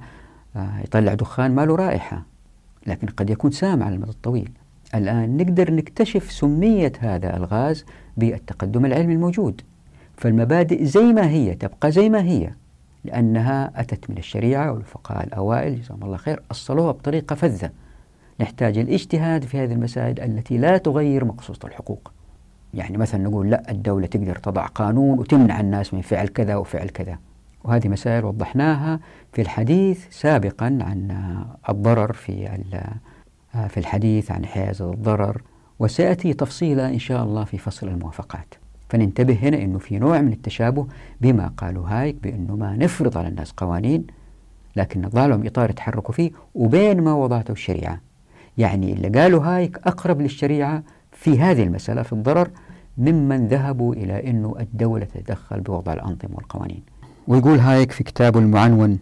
[0.55, 2.23] يطلع دخان ما له رائحة
[2.87, 4.51] لكن قد يكون سام على المدى الطويل.
[4.95, 7.85] الآن نقدر نكتشف سمية هذا الغاز
[8.17, 9.61] بالتقدم العلمي الموجود.
[10.17, 12.51] فالمبادئ زي ما هي تبقى زي ما هي
[13.03, 17.71] لأنها أتت من الشريعة والفقهاء الأوائل جزاهم الله خير أصلوها بطريقة فذة.
[18.39, 22.11] نحتاج الاجتهاد في هذه المسائل التي لا تغير مقصوصة الحقوق.
[22.73, 27.17] يعني مثلا نقول لا الدولة تقدر تضع قانون وتمنع الناس من فعل كذا وفعل كذا.
[27.63, 28.99] وهذه مسائل وضحناها
[29.33, 31.11] في الحديث سابقا عن
[31.69, 32.59] الضرر في
[33.69, 35.41] في الحديث عن حياز الضرر
[35.79, 38.55] وسيأتي تفصيلا إن شاء الله في فصل الموافقات.
[38.89, 40.87] فننتبه هنا أنه في نوع من التشابه
[41.21, 44.07] بما قالوا هايك بأنه ما نفرض على الناس قوانين
[44.75, 48.01] لكن نضع لهم إطار يتحركوا فيه وبين ما وضعته الشريعة.
[48.57, 52.49] يعني اللي قالوا هايك أقرب للشريعة في هذه المسألة في الضرر
[52.97, 56.83] ممن ذهبوا إلى أنه الدولة تتدخل بوضع الأنظمة والقوانين.
[57.27, 58.99] ويقول هايك في كتابه المعنون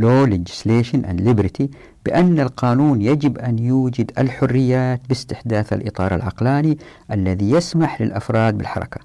[0.00, 1.66] Law, Legislation and Liberty
[2.06, 6.78] بأن القانون يجب أن يوجد الحريات باستحداث الإطار العقلاني
[7.12, 9.00] الذي يسمح للأفراد بالحركة.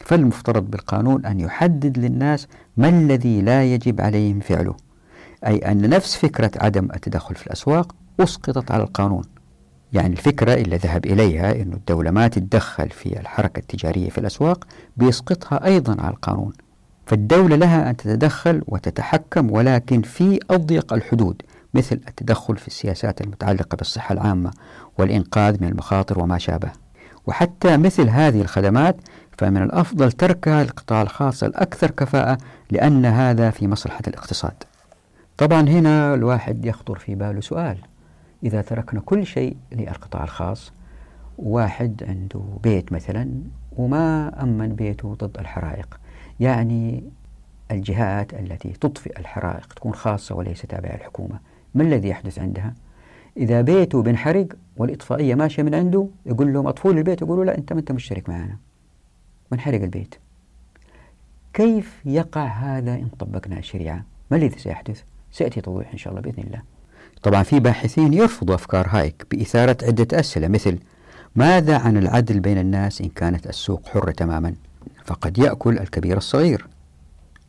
[0.00, 4.76] فالمفترض بالقانون أن يحدد للناس ما الذي لا يجب عليهم فعله
[5.46, 9.22] أي أن نفس فكرة عدم التدخل في الأسواق أسقطت على القانون.
[9.92, 15.64] يعني الفكرة اللي ذهب إليها أن الدولة ما تتدخل في الحركة التجارية في الأسواق بيسقطها
[15.64, 16.52] أيضا على القانون.
[17.06, 21.42] فالدولة لها أن تتدخل وتتحكم ولكن في أضيق الحدود
[21.74, 24.50] مثل التدخل في السياسات المتعلقة بالصحة العامة
[24.98, 26.72] والإنقاذ من المخاطر وما شابه.
[27.26, 28.96] وحتى مثل هذه الخدمات
[29.38, 32.38] فمن الأفضل تركها للقطاع الخاص الأكثر كفاءة
[32.70, 34.54] لأن هذا في مصلحة الاقتصاد.
[35.36, 37.78] طبعا هنا الواحد يخطر في باله سؤال.
[38.44, 40.72] إذا تركنا كل شيء للقطاع الخاص
[41.38, 43.30] واحد عنده بيت مثلا
[43.76, 45.98] وما أمن بيته ضد الحرائق
[46.40, 47.04] يعني
[47.70, 51.40] الجهات التي تطفئ الحرائق تكون خاصة وليس تابعة للحكومة
[51.74, 52.74] ما الذي يحدث عندها؟
[53.36, 57.80] إذا بيته بنحرق والإطفائية ماشية من عنده يقول لهم أطفوا البيت يقولوا لا أنت ما
[57.80, 58.56] أنت مشترك معنا
[59.52, 60.14] منحرق البيت
[61.54, 66.42] كيف يقع هذا إن طبقنا الشريعة؟ ما الذي سيحدث؟ سيأتي توضيح إن شاء الله بإذن
[66.42, 66.62] الله
[67.22, 70.78] طبعا في باحثين يرفضوا أفكار هايك بإثارة عدة أسئلة مثل
[71.36, 74.54] ماذا عن العدل بين الناس إن كانت السوق حرة تماما
[75.06, 76.66] فقد يأكل الكبير الصغير.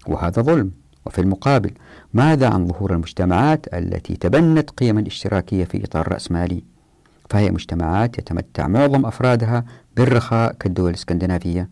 [0.07, 0.71] وهذا ظلم.
[1.05, 1.71] وفي المقابل
[2.13, 6.63] ماذا عن ظهور المجتمعات التي تبنت قيما اشتراكية في إطار رأسمالي
[7.29, 9.65] فهي مجتمعات يتمتع معظم أفرادها
[9.97, 11.69] بالرخاء كالدول الإسكندنافية.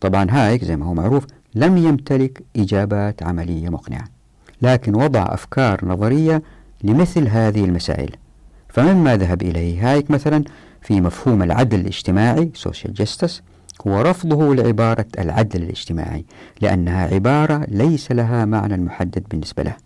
[0.00, 4.04] طبعا هايك زي ما هو معروف لم يمتلك إجابات عملية مقنعة.
[4.62, 6.42] لكن وضع أفكار نظرية
[6.84, 8.16] لمثل هذه المسائل.
[8.68, 10.44] فمما ذهب إليه هايك مثلا
[10.82, 13.32] في مفهوم العدل الاجتماعي social justice
[13.86, 16.24] هو رفضه لعبارة العدل الاجتماعي
[16.60, 19.76] لأنها عبارة ليس لها معنى محدد بالنسبة له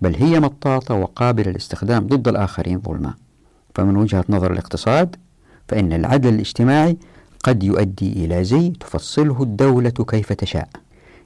[0.00, 3.14] بل هي مطاطة وقابلة للاستخدام ضد الآخرين ظلما.
[3.74, 5.16] فمن وجهة نظر الاقتصاد
[5.68, 6.96] فإن العدل الاجتماعي
[7.44, 10.68] قد يؤدي إلى زي تفصله الدولة كيف تشاء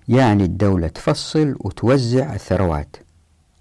[0.09, 2.97] يعني الدولة تفصل وتوزع الثروات.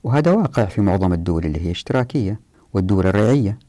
[0.04, 2.40] وهذا واقع في معظم الدول اللي هي اشتراكية
[2.74, 3.60] والدول الريعية.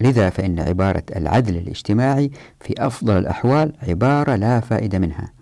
[0.00, 2.30] لذا فإن عبارة العدل الاجتماعي
[2.60, 5.32] في أفضل الأحوال عبارة لا فائدة منها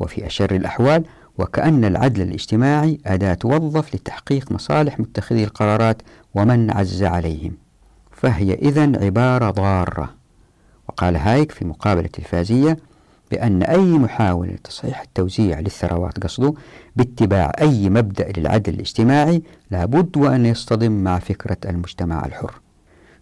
[0.00, 1.04] وفي أشر الأحوال
[1.38, 6.02] وكأن العدل الاجتماعي أداة توظف لتحقيق مصالح متخذي القرارات
[6.34, 7.52] ومن عز عليهم.
[8.10, 10.14] فهي إذا عبارة ضارة.
[10.88, 12.76] وقال هايك في مقابلة الفازية
[13.30, 16.54] بأن أي محاولة لتصحيح التوزيع للثروات قصده
[16.96, 22.60] باتباع أي مبدأ للعدل الاجتماعي لابد وأن يصطدم مع فكرة المجتمع الحر.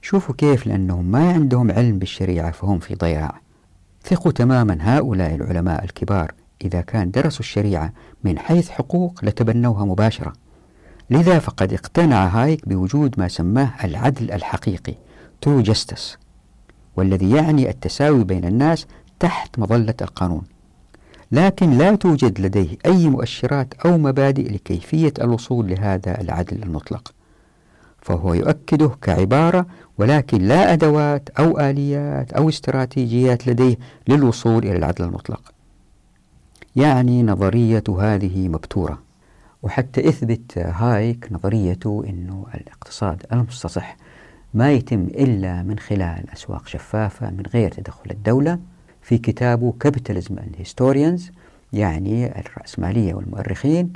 [0.07, 3.41] شوفوا كيف لأنهم ما عندهم علم بالشريعة فهم في ضياع.
[4.03, 6.33] ثقوا تماما هؤلاء العلماء الكبار.
[6.65, 7.93] إذا كان درسوا الشريعة
[8.25, 10.33] من حيث حقوق لتبنوها مباشرة.
[11.11, 14.95] لذا فقد اقتنع هايك بوجود ما سماه العدل الحقيقي
[15.47, 16.17] true justice
[16.97, 18.87] والذي يعني التساوي بين الناس
[19.21, 20.43] تحت مظلة القانون.
[21.33, 27.13] لكن لا توجد لديه أي مؤشرات أو مبادئ لكيفية الوصول لهذا العدل المطلق.
[28.07, 29.67] فهو يؤكده كعبارة
[29.99, 33.77] ولكن لا أدوات أو آليات أو استراتيجيات لديه
[34.09, 35.53] للوصول إلى العدل المطلق.
[36.77, 39.03] يعني نظرية هذه مبتورة.
[39.63, 43.97] وحتى يثبت هايك نظريته أنه الاقتصاد المستصح
[44.55, 48.59] ما يتم إلا من خلال أسواق شفافة من غير تدخل الدولة.
[49.03, 51.31] في كتابه Capitalism and Historians
[51.73, 53.93] يعني الرأسمالية والمؤرخين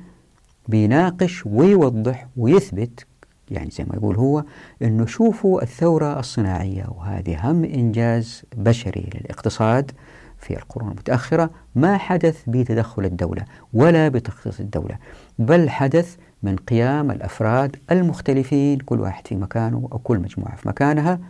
[0.69, 3.07] بيناقش ويوضح ويثبت
[3.51, 4.45] يعني زي ما يقول هو
[4.83, 9.91] انه شوفوا الثورة الصناعية وهذه أهم إنجاز بشري للاقتصاد
[10.39, 13.45] في القرون المتأخرة ما حدث بتدخل الدولة
[13.75, 14.97] ولا بتخصيص الدولة
[15.39, 21.21] بل حدث من قيام الأفراد المختلفين كل واحد في مكانه أو كل مجموعة في مكانها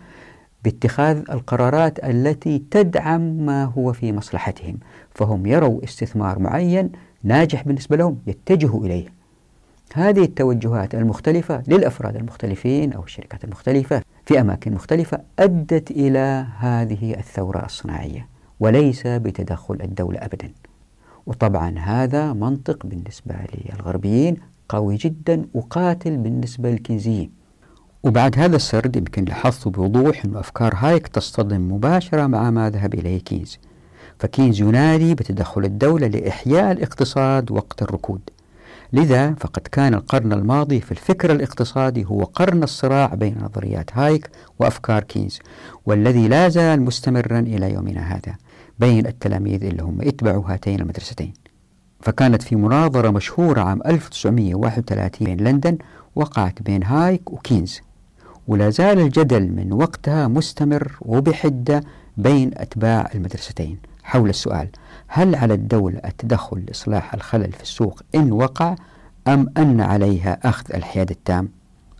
[0.64, 4.78] باتخاذ القرارات التي تدعم ما هو في مصلحتهم
[5.14, 6.92] فهم يروا استثمار معين
[7.22, 9.19] ناجح بالنسبة لهم يتجهوا إليه.
[9.94, 17.64] هذه التوجهات المختلفة للأفراد المختلفين أو الشركات المختلفة في أماكن مختلفة أدت إلى هذه الثورة
[17.64, 18.28] الصناعية
[18.60, 20.52] وليس بتدخل الدولة أبدا.
[21.26, 24.36] وطبعا هذا منطق بالنسبة للغربيين
[24.68, 27.30] قوي جدا وقاتل بالنسبة للكينزيين.
[28.02, 33.18] وبعد هذا السرد يمكن لاحظت بوضوح أن أفكار هايك تصطدم مباشرة مع ما ذهب إليه
[33.18, 33.58] كينز.
[34.18, 38.20] فكينز ينادي بتدخل الدولة لإحياء الاقتصاد وقت الركود.
[38.92, 45.02] لذا فقد كان القرن الماضي في الفكر الاقتصادي هو قرن الصراع بين نظريات هايك وأفكار
[45.02, 45.38] كينز
[45.86, 48.36] والذي لا زال مستمرا إلى يومنا هذا
[48.78, 51.32] بين التلاميذ اللي هم اتبعوا هاتين المدرستين.
[52.00, 55.78] فكانت في مناظرة مشهورة عام 1931 بين لندن
[56.14, 57.80] وقعت بين هايك وكينز.
[58.48, 61.84] ولا زال الجدل من وقتها مستمر وبحدة
[62.16, 63.78] بين أتباع المدرستين.
[64.02, 64.68] حول السؤال
[65.12, 68.74] هل على الدولة التدخل لإصلاح الخلل في السوق إن وقع
[69.28, 71.48] أم أن عليها أخذ الحياد التام؟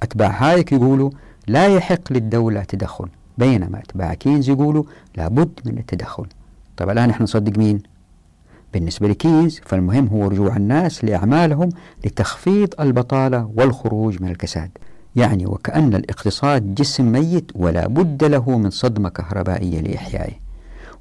[0.03, 1.11] أتباع هايك يقولوا
[1.47, 3.09] لا يحق للدولة التدخل
[3.39, 4.85] بينما أتباع كينز يقولوا
[5.17, 6.27] لابد من التدخل.
[6.77, 7.83] طيب الآن إحنا نصدق مين؟
[8.75, 11.69] بالنسبة لكينز فالمهم هو رجوع الناس لأعمالهم
[12.05, 14.71] لتخفيض البطالة والخروج من الكساد.
[15.17, 20.50] يعني وكأن الاقتصاد جسم ميت ولا بد له من صدمة كهربائية لإحيائه.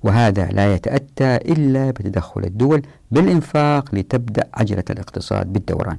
[0.03, 2.81] وهذا لا يتأتى إلا بتدخل الدول
[3.11, 5.97] بالإنفاق لتبدأ عجلة الاقتصاد بالدوران.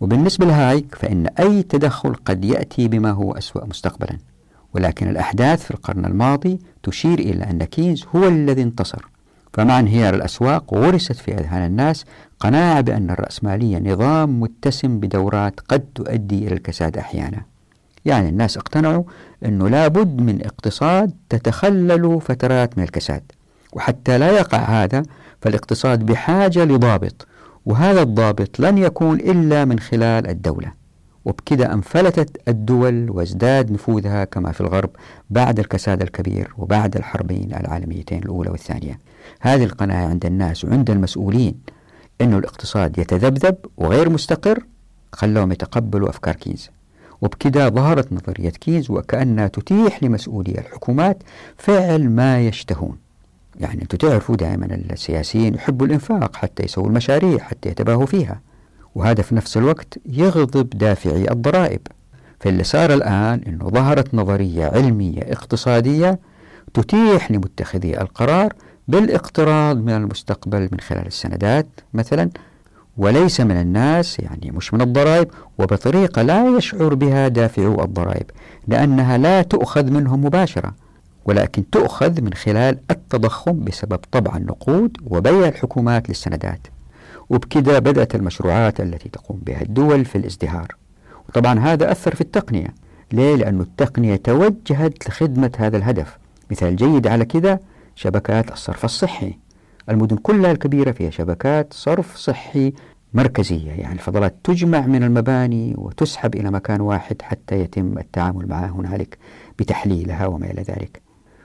[0.00, 4.18] وبالنسبة لهايك فإن أي تدخل قد يأتي بما هو أسوأ مستقبلا.
[4.74, 9.08] ولكن الأحداث في القرن الماضي تشير إلى أن كينز هو الذي انتصر.
[9.52, 12.04] فمع انهيار الأسواق غرست في أذهان الناس
[12.40, 17.42] قناعة بأن الرأسمالية نظام متسم بدورات قد تؤدي إلى الكساد أحيانا.
[18.04, 19.04] يعني الناس اقتنعوا
[19.44, 23.22] أنه لابد من اقتصاد تتخلل فترات من الكساد.
[23.72, 25.02] وحتى لا يقع هذا
[25.42, 27.26] فالاقتصاد بحاجة لضابط.
[27.66, 30.72] وهذا الضابط لن يكون إلا من خلال الدولة.
[31.24, 34.90] وبكذا أنفلتت الدول وازداد نفوذها كما في الغرب
[35.30, 38.98] بعد الكساد الكبير وبعد الحربين العالميتين الأولى والثانية.
[39.40, 41.54] هذه القناعة عند الناس وعند المسؤولين
[42.20, 44.64] أن الاقتصاد يتذبذب وغير مستقر.
[45.12, 46.70] خلوهم يتقبلوا أفكار كينز.
[47.24, 51.22] وبكذا ظهرت نظرية كينز وكأنها تتيح لمسؤولي الحكومات
[51.56, 52.96] فعل ما يشتهون.
[53.60, 58.40] يعني أنتم تعرفوا دائما السياسيين يحبوا الإنفاق حتى يسووا المشاريع حتى يتباهوا فيها
[58.94, 61.80] وهذا في نفس الوقت يغضب دافعي الضرائب.
[62.40, 66.18] فاللي صار الآن أنه ظهرت نظرية علمية اقتصادية
[66.74, 68.52] تتيح لمتخذي القرار
[68.88, 72.30] بالإقتراض من المستقبل من خلال السندات مثلا
[72.96, 75.28] وليس من الناس يعني مش من الضرائب
[75.58, 78.30] وبطريقة لا يشعر بها دافعو الضرائب
[78.68, 80.74] لأنها لا تؤخذ منهم مباشرة
[81.24, 86.66] ولكن تؤخذ من خلال التضخم بسبب طبع النقود وبيع الحكومات للسندات.
[87.30, 90.76] وبكذا بدأت المشروعات التي تقوم بها الدول في الازدهار.
[91.28, 92.74] وطبعا هذا أثر في التقنية.
[93.12, 96.18] ليه؟ لأن التقنية توجهت لخدمة هذا الهدف.
[96.50, 97.58] مثال جيد على كذا
[97.96, 99.38] شبكات الصرف الصحي.
[99.90, 102.72] المدن كلها الكبيرة فيها شبكات صرف صحي
[103.14, 109.18] مركزية يعني الفضلات تجمع من المباني وتسحب إلى مكان واحد حتى يتم التعامل معها هنالك
[109.58, 111.02] بتحليلها وما إلى ذلك.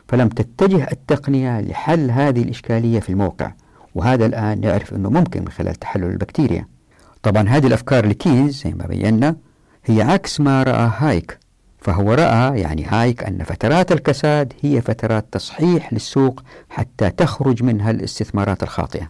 [0.07, 3.51] فلم تتجه التقنية لحل هذه الإشكالية في الموقع
[3.95, 6.67] وهذا الآن نعرف أنه ممكن من خلال تحلل البكتيريا.
[7.23, 9.35] طبعا هذه الأفكار لكيز زي ما بينا
[9.85, 11.37] هي عكس ما رأى هايك.
[11.81, 18.63] فهو رأى يعني هايك أن فترات الكساد هي فترات تصحيح للسوق حتى تخرج منها الاستثمارات
[18.63, 19.07] الخاطئة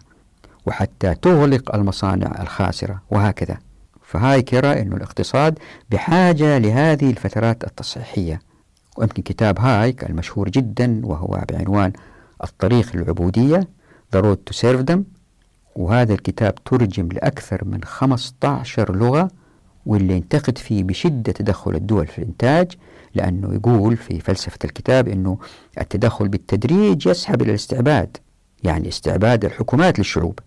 [0.66, 3.58] وحتى تغلق المصانع الخاسرة وهكذا.
[4.02, 5.58] فهايك يرى أن الاقتصاد
[5.90, 8.40] بحاجة لهذه الفترات التصحيحية.
[8.96, 11.92] ويمكن كتاب هايك المشهور جدا وهو بعنوان
[12.44, 13.68] الطريق للعبودية
[14.16, 14.98] The Road to Serfdom
[15.76, 19.30] وهذا الكتاب ترجم لأكثر من 15 لغة
[19.86, 22.72] واللي ينتقد فيه بشدة تدخل الدول في الإنتاج
[23.14, 25.38] لأنه يقول في فلسفة الكتاب أنه
[25.80, 28.16] التدخل بالتدريج يسحب إلى الاستعباد
[28.64, 30.38] يعني استعباد الحكومات للشعوب.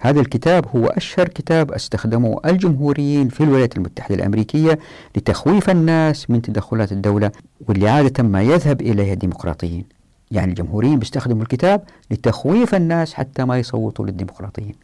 [0.00, 4.78] هذا الكتاب هو أشهر كتاب استخدمه الجمهوريين في الولايات المتحدة الأمريكية
[5.16, 7.30] لتخويف الناس من تدخلات الدولة
[7.68, 9.84] واللي عادة ما يذهب إليها الديمقراطيين.
[10.30, 14.74] يعني الجمهوريين بيستخدموا الكتاب لتخويف الناس حتى ما يصوتوا للديمقراطيين.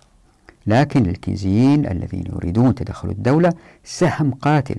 [0.71, 3.53] لكن الكيزيين الذين يريدون تدخل الدولة
[3.85, 4.77] سهم قاتل.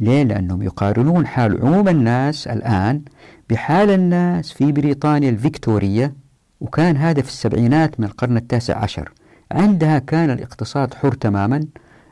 [0.00, 3.02] ليه؟ لأنهم يقارنون حال عموم الناس الآن
[3.50, 6.14] بحال الناس في بريطانيا الفيكتورية
[6.60, 9.12] وكان هذا في السبعينات من القرن التاسع عشر.
[9.52, 11.66] عندها كان الاقتصاد حر تماما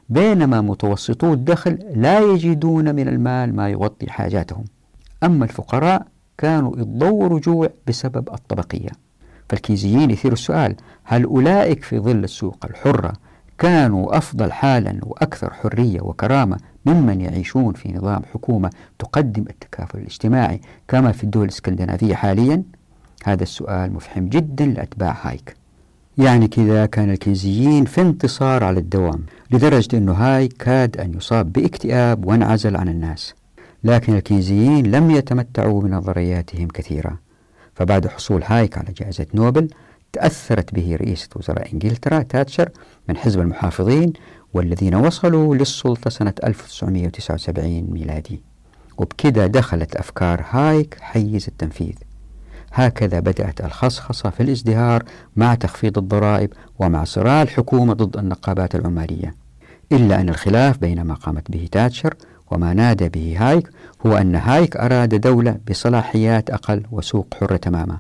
[0.09, 4.65] بينما متوسطو الدخل لا يجدون من المال ما يغطي حاجاتهم.
[5.23, 6.07] أما الفقراء
[6.39, 8.91] كانوا يتضوروا رجوع بسبب الطبقية.
[9.53, 10.75] فالكيزيين يثيروا السؤال
[11.05, 13.13] هل أولئك في ظل السوق الحرة
[13.59, 21.13] كانوا أفضل حالا وأكثر حرية وكرامة ممن يعيشون في نظام حكومة تقدم التكافل الاجتماعي كما
[21.13, 22.63] في الدول الإسكندنافية حاليا؟
[23.25, 25.57] هذا السؤال مفحم جدا لأتباع هايك.
[26.19, 32.25] يعني كذا كان الكينزيين في انتصار على الدوام لدرجة أنه هايك كاد أن يصاب باكتئاب
[32.25, 33.35] وانعزل عن الناس.
[33.85, 37.32] لكن الكينزيين لم يتمتعوا بنظرياتهم كثيرة.
[37.75, 39.69] فبعد حصول هايك على جائزة نوبل
[40.13, 42.71] تأثرت به رئيسة وزراء إنجلترا تاتشر
[43.09, 44.13] من حزب المحافظين
[44.55, 48.43] والذين وصلوا للسلطة سنة 1979 ميلادي.
[48.99, 51.95] وبكذا دخلت أفكار هايك حيز التنفيذ.
[52.73, 55.03] هكذا بدأت الخصخصة في الازدهار
[55.37, 59.35] مع تخفيض الضرائب ومع صراع الحكومة ضد النقابات العمالية.
[59.93, 62.15] إلا أن الخلاف بين ما قامت به تاتشر
[62.51, 63.71] وما نادى به هايك
[64.07, 67.99] هو أن هايك أراد دولة بصلاحيات أقل وسوق حر تماما.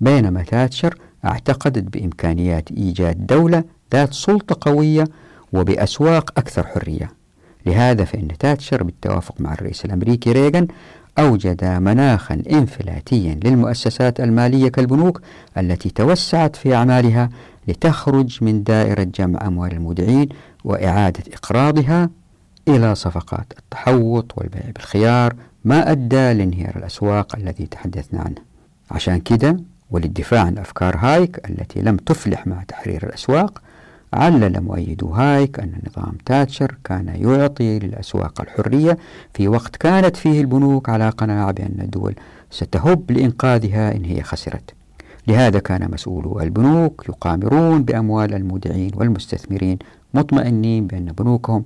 [0.00, 5.04] بينما تاتشر اعتقدت بإمكانيات إيجاد دولة ذات سلطة قوية
[5.52, 7.10] وبأسواق أكثر حرية.
[7.66, 10.66] لهذا فإن تاتشر بالتوافق مع الرئيس الأمريكي ريغان
[11.18, 15.20] أوجد مناخا انفلاتيا للمؤسسات المالية كالبنوك
[15.58, 17.28] التي توسعت في أعمالها
[17.68, 20.28] لتخرج من دائرة جمع أموال المودعين
[20.64, 22.10] وإعادة إقراضها
[22.68, 25.34] إلى صفقات التحوط والبيع بالخيار
[25.64, 28.42] ما أدى لانهيار الأسواق الذي تحدثنا عنه
[28.90, 29.56] عشان كده
[29.90, 33.62] وللدفاع عن أفكار هايك التي لم تفلح مع تحرير الأسواق
[34.12, 38.98] علل مؤيدو هايك أن نظام تاتشر كان يعطي للأسواق الحرية
[39.34, 42.14] في وقت كانت فيه البنوك على قناعة بأن الدول
[42.50, 44.74] ستهب لإنقاذها إن هي خسرت.
[45.28, 49.78] لهذا كان مسؤولو البنوك يقامرون بأموال المودعين والمستثمرين
[50.14, 51.64] مطمئنين بأن بنوكهم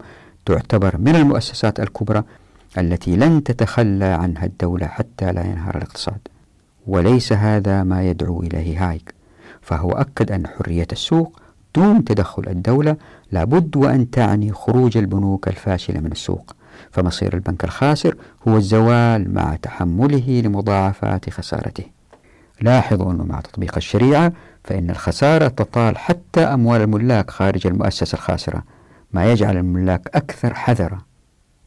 [0.48, 2.22] تعتبر من المؤسسات الكبرى
[2.78, 6.18] التي لن تتخلى عنها الدولة حتى لا ينهار الاقتصاد.
[6.86, 9.14] وليس هذا ما يدعو إليه هايك.
[9.62, 11.40] فهو أكد أن حرية السوق
[11.74, 12.96] دون تدخل الدولة
[13.32, 16.56] لابد وأن تعني خروج البنوك الفاشلة من السوق.
[16.90, 18.16] فمصير البنك الخاسر
[18.48, 21.84] هو الزوال مع تحمله لمضاعفات خسارته.
[22.60, 24.32] لاحظوا أنه مع تطبيق الشريعة
[24.64, 28.77] فإن الخسارة تطال حتى أموال الملاك خارج المؤسسة الخاسرة.
[29.12, 30.98] ما يجعل الملاك أكثر حذرا.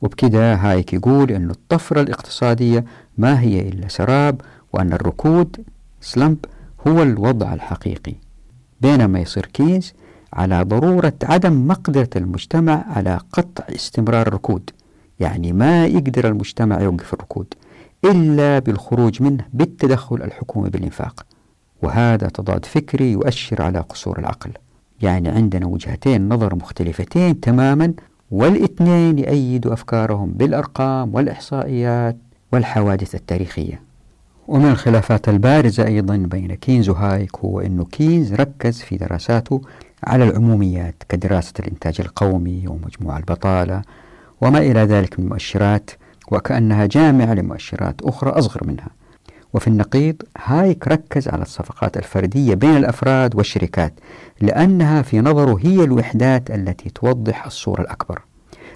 [0.02, 2.86] وبكده هايك يقول أن الطفرة الاقتصادية
[3.18, 4.42] ما هي إلا سراب
[4.74, 5.64] وأن الركود
[6.02, 6.38] سلمب
[6.88, 8.16] هو الوضع الحقيقي.
[8.82, 9.94] بينما يصير كينز
[10.34, 14.70] على ضرورة عدم مقدرة المجتمع على قطع استمرار الركود.
[15.20, 17.54] يعني ما يقدر المجتمع يوقف الركود
[18.06, 21.26] إلا بالخروج منه بالتدخل الحكومي بالإنفاق.
[21.84, 24.52] وهذا تضاد فكري يؤشر على قصور العقل.
[25.02, 27.94] يعني عندنا وجهتين نظر مختلفتين تماما
[28.32, 32.18] والاثنين يأيدوا أفكارهم بالأرقام والإحصائيات
[32.52, 33.82] والحوادث التاريخية.
[34.48, 39.62] ومن الخلافات البارزة أيضا بين كينز وهايك هو أنه كينز ركز في دراساته
[40.04, 43.82] على العموميات كدراسة الإنتاج القومي ومجموع البطالة
[44.42, 45.92] وما إلى ذلك من مؤشرات
[46.32, 48.88] وكأنها جامعة لمؤشرات أخرى أصغر منها.
[49.54, 53.94] وفي النقيض هايك ركز على الصفقات الفردية بين الأفراد والشركات
[54.42, 58.22] لأنها في نظره هي الوحدات التي توضح الصورة الأكبر.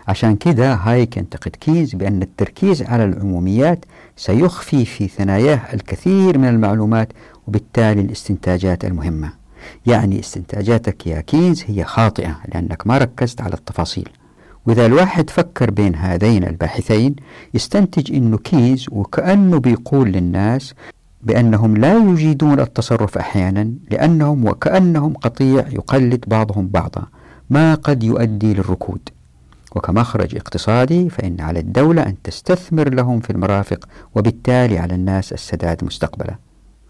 [0.07, 7.13] عشان كده هايك ينتقد كينز بأن التركيز على العموميات سيخفي في ثناياه الكثير من المعلومات
[7.47, 9.33] وبالتالي الاستنتاجات المهمة.
[9.85, 14.09] يعني استنتاجاتك يا كينز هي خاطئة لأنك ما ركزت على التفاصيل.
[14.65, 17.15] وإذا الواحد فكر بين هذين الباحثين
[17.53, 20.73] يستنتج أنه كينز وكأنه بيقول للناس
[21.23, 27.03] بأنهم لا يجيدون التصرف أحيانا لأنهم وكأنهم قطيع يقلد بعضهم بعضا
[27.49, 29.09] ما قد يؤدي للركود.
[29.75, 33.85] وكمخرج اقتصادي فإن على الدولة أن تستثمر لهم في المرافق
[34.15, 36.35] وبالتالي على الناس السداد مستقبلا.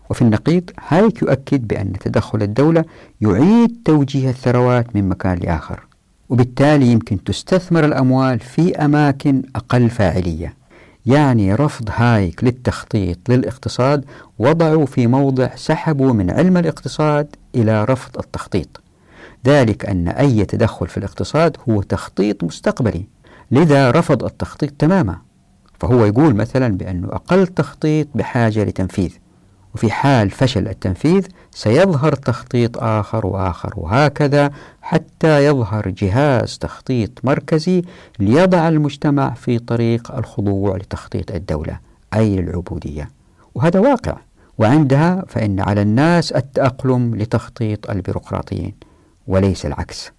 [0.09, 2.85] وفي النقيض هايك يؤكد بأن تدخل الدولة
[3.21, 5.94] يعيد توجيه الثروات من مكان لآخر.
[6.29, 10.53] وبالتالي يمكن تستثمر الأموال في أماكن أقل فاعلية.
[11.05, 14.05] يعني رفض هايك للتخطيط للاقتصاد
[14.39, 18.81] وضعوا في موضع سحبوا من علم الاقتصاد إلى رفض التخطيط.
[19.47, 23.05] ذلك أن أي تدخل في الاقتصاد هو تخطيط مستقبلي.
[23.51, 25.17] لذا رفض التخطيط تماما.
[25.79, 29.11] فهو يقول مثلا بأنه أقل تخطيط بحاجة لتنفيذ.
[29.75, 34.51] وفي حال فشل التنفيذ سيظهر تخطيط آخر وآخر وهكذا
[34.81, 37.81] حتى يظهر جهاز تخطيط مركزي
[38.19, 41.79] ليضع المجتمع في طريق الخضوع لتخطيط الدولة
[42.13, 43.09] أي للعبودية.
[43.55, 44.17] وهذا واقع
[44.57, 48.73] وعندها فإن على الناس التأقلم لتخطيط البيروقراطيين
[49.27, 50.11] وليس العكس.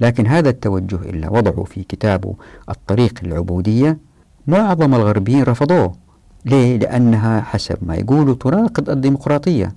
[0.00, 2.34] لكن هذا التوجه إلا وضعه في كتابه
[2.68, 3.98] الطريق العبودية
[4.46, 6.03] معظم الغربيين رفضوه.
[6.44, 9.72] ليه؟ لأنها حسب ما يقولوا تناقض الديمقراطية.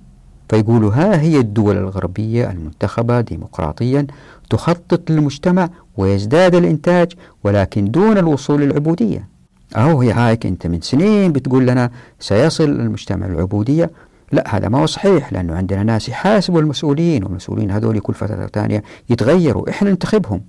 [0.48, 4.06] فيقولوا ها هي الدول الغربية المنتخبة ديمقراطيا
[4.50, 7.12] تخطط للمجتمع ويزداد الإنتاج
[7.44, 9.28] ولكن دون الوصول للعبودية.
[9.76, 11.90] أهو هي هايك أنت من سنين بتقول لنا
[12.20, 13.90] سيصل المجتمع العبودية
[14.32, 18.82] لا هذا ما هو صحيح لأنه عندنا ناس يحاسبوا المسؤولين والمسؤولين هذول كل فترة ثانية
[19.10, 20.40] يتغيروا إحنا ننتخبهم.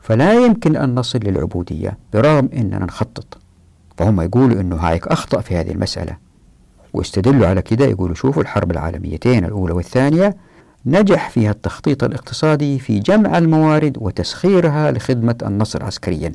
[0.00, 3.38] فلا يمكن أن نصل للعبودية برغم أننا نخطط.
[3.98, 6.16] فهم يقولوا أنه هايك أخطأ في هذه المسألة.
[6.92, 10.36] واستدلوا على كده يقولوا شوفوا الحرب العالميتين الأولى والثانية
[10.86, 16.32] نجح فيها التخطيط الاقتصادي في جمع الموارد وتسخيرها لخدمة النصر عسكريا.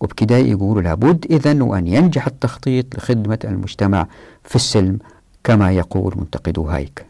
[0.00, 4.06] وبكده يقولوا لابد إذن وأن ينجح التخطيط لخدمة المجتمع
[4.44, 4.98] في السلم
[5.44, 7.06] كما يقول منتقدو هايك.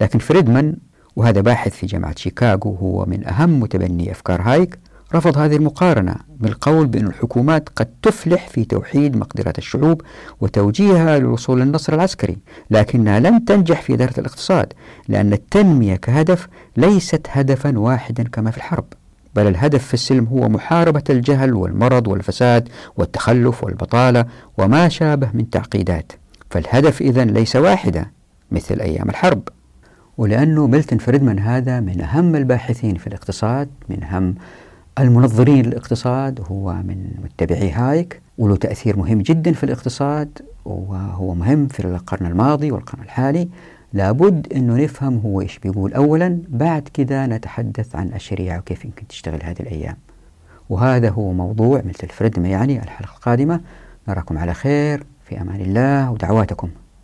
[0.00, 0.76] لكن فريدمان
[1.16, 4.78] وهذا باحث في جامعة شيكاغو هو من أهم متبني أفكار هايك
[5.14, 10.02] رفض هذه المقارنة بالقول بأن الحكومات قد تفلح في توحيد مقدرات الشعوب
[10.40, 12.36] وتوجيهها للوصول للنصر العسكري
[12.70, 14.72] لكنها لن تنجح في إدارة الاقتصاد
[15.08, 18.84] لأن التنمية كهدف ليست هدفا واحدا كما في الحرب
[19.34, 24.26] بل الهدف في السلم هو محاربة الجهل والمرض والفساد والتخلف والبطالة
[24.58, 26.12] وما شابه من تعقيدات
[26.50, 28.06] فالهدف إذن ليس واحدا
[28.50, 29.48] مثل أيام الحرب.
[30.18, 34.34] ولأنه ميلتون فريدمان هذا من أهم الباحثين في الاقتصاد من أهم
[34.98, 41.80] المنظرين للاقتصاد هو من متبعي هايك وله تأثير مهم جدا في الاقتصاد وهو مهم في
[41.80, 43.48] القرن الماضي والقرن الحالي.
[43.92, 45.94] لابد أنه نفهم هو إيش بيقول.
[45.94, 49.96] أولا بعد كذا نتحدث عن الشريعة وكيف يمكن تشتغل هذه الأيام.
[50.70, 53.60] وهذا هو موضوع مثل فريدمان يعني الحلقة القادمة.
[54.08, 56.70] نراكم على خير في أمان الله ودعواتكم.